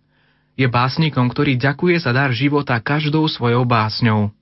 Je 0.56 0.64
básnikom, 0.64 1.28
ktorý 1.28 1.60
ďakuje 1.60 2.08
za 2.08 2.16
dar 2.16 2.32
života 2.32 2.80
každou 2.80 3.28
svojou 3.28 3.68
básňou. 3.68 4.32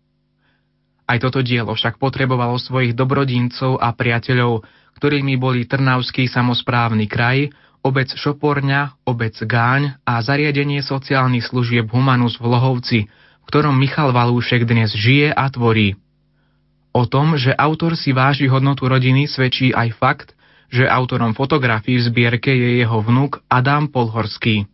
Aj 1.03 1.19
toto 1.19 1.43
dielo 1.43 1.75
však 1.75 1.99
potrebovalo 1.99 2.63
svojich 2.63 2.95
dobrodincov 2.95 3.83
a 3.83 3.91
priateľov, 3.91 4.63
ktorými 5.03 5.35
boli 5.35 5.67
Trnavský 5.67 6.31
samozprávny 6.31 7.11
kraj, 7.11 7.51
obec 7.83 8.07
Šoporňa, 8.15 9.03
obec 9.03 9.35
Gáň 9.43 9.99
a 10.07 10.23
zariadenie 10.23 10.79
sociálnych 10.79 11.51
služieb 11.51 11.91
Humanus 11.91 12.39
v 12.39 12.47
Lohovci– 12.47 13.01
v 13.43 13.45
ktorom 13.51 13.75
Michal 13.75 14.15
Valúšek 14.15 14.63
dnes 14.63 14.95
žije 14.95 15.35
a 15.35 15.51
tvorí. 15.51 15.99
O 16.93 17.09
tom, 17.09 17.35
že 17.41 17.57
autor 17.57 17.99
si 17.99 18.15
váži 18.15 18.47
hodnotu 18.47 18.87
rodiny, 18.87 19.27
svedčí 19.27 19.73
aj 19.73 19.89
fakt, 19.97 20.29
že 20.73 20.89
autorom 20.89 21.37
fotografií 21.37 22.01
v 22.01 22.07
zbierke 22.09 22.53
je 22.53 22.81
jeho 22.81 22.99
vnuk 23.05 23.45
Adam 23.49 23.89
Polhorský. 23.89 24.65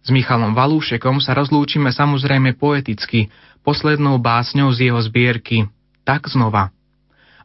S 0.00 0.08
Michalom 0.08 0.56
Valúšekom 0.56 1.20
sa 1.20 1.36
rozlúčime 1.36 1.92
samozrejme 1.92 2.56
poeticky, 2.56 3.28
poslednou 3.60 4.16
básňou 4.16 4.72
z 4.72 4.88
jeho 4.88 5.00
zbierky 5.04 5.68
Tak 6.08 6.32
znova. 6.32 6.72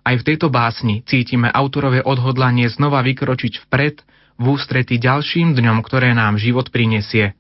Aj 0.06 0.16
v 0.16 0.24
tejto 0.24 0.48
básni 0.48 1.04
cítime 1.04 1.52
autorové 1.52 2.00
odhodlanie 2.00 2.72
znova 2.72 3.04
vykročiť 3.04 3.68
vpred 3.68 4.06
v 4.40 4.46
ústrety 4.48 4.96
ďalším 5.02 5.58
dňom, 5.58 5.84
ktoré 5.84 6.16
nám 6.16 6.40
život 6.40 6.72
prinesie. 6.72 7.36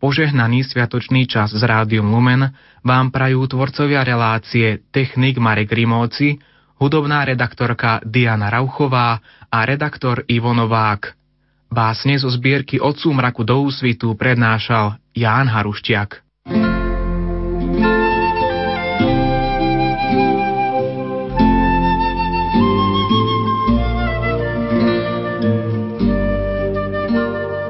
Požehnaný 0.00 0.64
sviatočný 0.64 1.28
čas 1.28 1.52
z 1.52 1.60
Rádium 1.60 2.08
Lumen 2.08 2.56
vám 2.80 3.12
prajú 3.12 3.44
tvorcovia 3.44 4.00
relácie 4.00 4.80
technik 4.88 5.36
Marek 5.36 5.68
Rimovci, 5.76 6.40
hudobná 6.80 7.28
redaktorka 7.28 8.00
Diana 8.08 8.48
Rauchová 8.48 9.20
a 9.52 9.58
redaktor 9.68 10.24
Ivo 10.24 10.56
Novák. 10.56 11.12
Básne 11.68 12.16
zo 12.16 12.32
zbierky 12.32 12.80
Od 12.80 12.96
súmraku 12.96 13.44
do 13.44 13.60
úsvitu 13.60 14.16
prednášal 14.16 14.96
Ján 15.12 15.52
Haruščiak. 15.52 16.24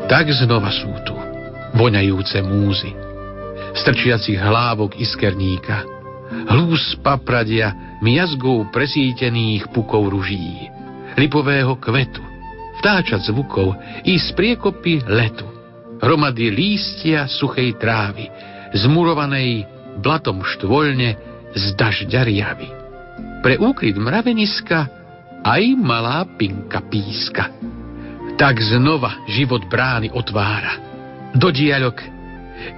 Tak 0.07 0.27
znova 0.31 0.71
sú 0.71 0.95
tu 1.03 1.20
voňajúce 1.81 2.45
múzy, 2.45 2.93
strčiacich 3.73 4.37
hlávok 4.37 5.01
iskerníka, 5.01 5.81
hlús 6.53 6.93
papradia 7.01 7.97
miazgou 8.05 8.69
presítených 8.69 9.73
pukov 9.73 10.13
ruží, 10.13 10.69
lipového 11.17 11.81
kvetu, 11.81 12.21
vtáčat 12.85 13.25
zvukov 13.25 13.81
i 14.05 14.21
z 14.21 14.29
priekopy 14.37 15.09
letu, 15.09 15.49
hromady 16.05 16.53
lístia 16.53 17.25
suchej 17.25 17.73
trávy, 17.81 18.29
zmurovanej 18.77 19.65
blatom 20.05 20.45
štvoľne 20.45 21.17
z 21.57 21.65
dažďa 21.81 22.21
riavy. 22.29 22.69
Pre 23.41 23.57
úkryt 23.57 23.97
mraveniska 23.97 24.85
aj 25.49 25.63
malá 25.81 26.29
pinka 26.37 26.85
píska. 26.85 27.49
Tak 28.37 28.61
znova 28.61 29.25
život 29.33 29.65
brány 29.65 30.13
otvára 30.13 30.90
do 31.35 31.49
diaľok 31.51 32.03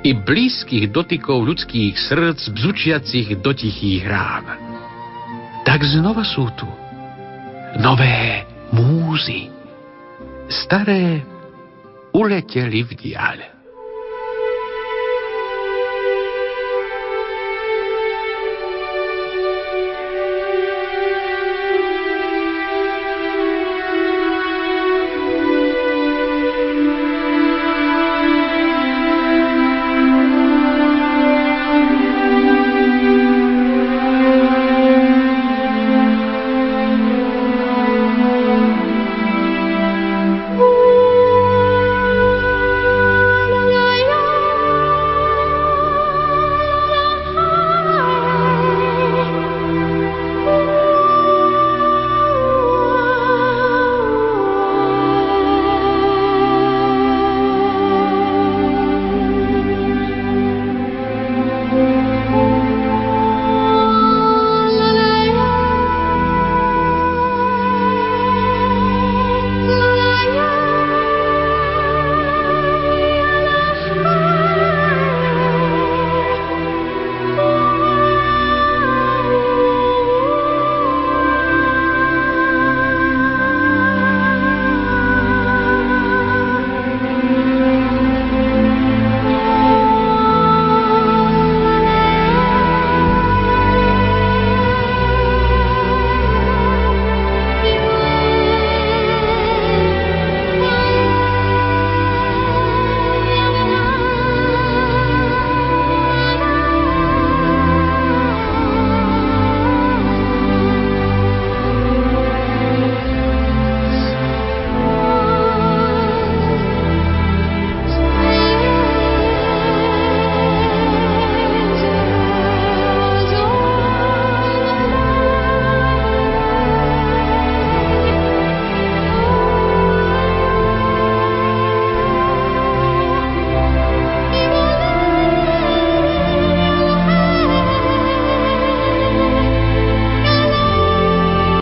i 0.06 0.10
blízkych 0.14 0.94
dotykov 0.94 1.42
ľudských 1.42 1.94
srdc 1.98 2.40
bzučiacich 2.54 3.28
do 3.42 3.50
tichých 3.50 4.06
rán. 4.06 4.46
Tak 5.62 5.82
znova 5.86 6.26
sú 6.26 6.50
tu 6.58 6.66
nové 7.78 8.46
múzy, 8.74 9.48
staré 10.50 11.22
uleteli 12.12 12.84
v 12.84 12.92
diaľ. 12.96 13.51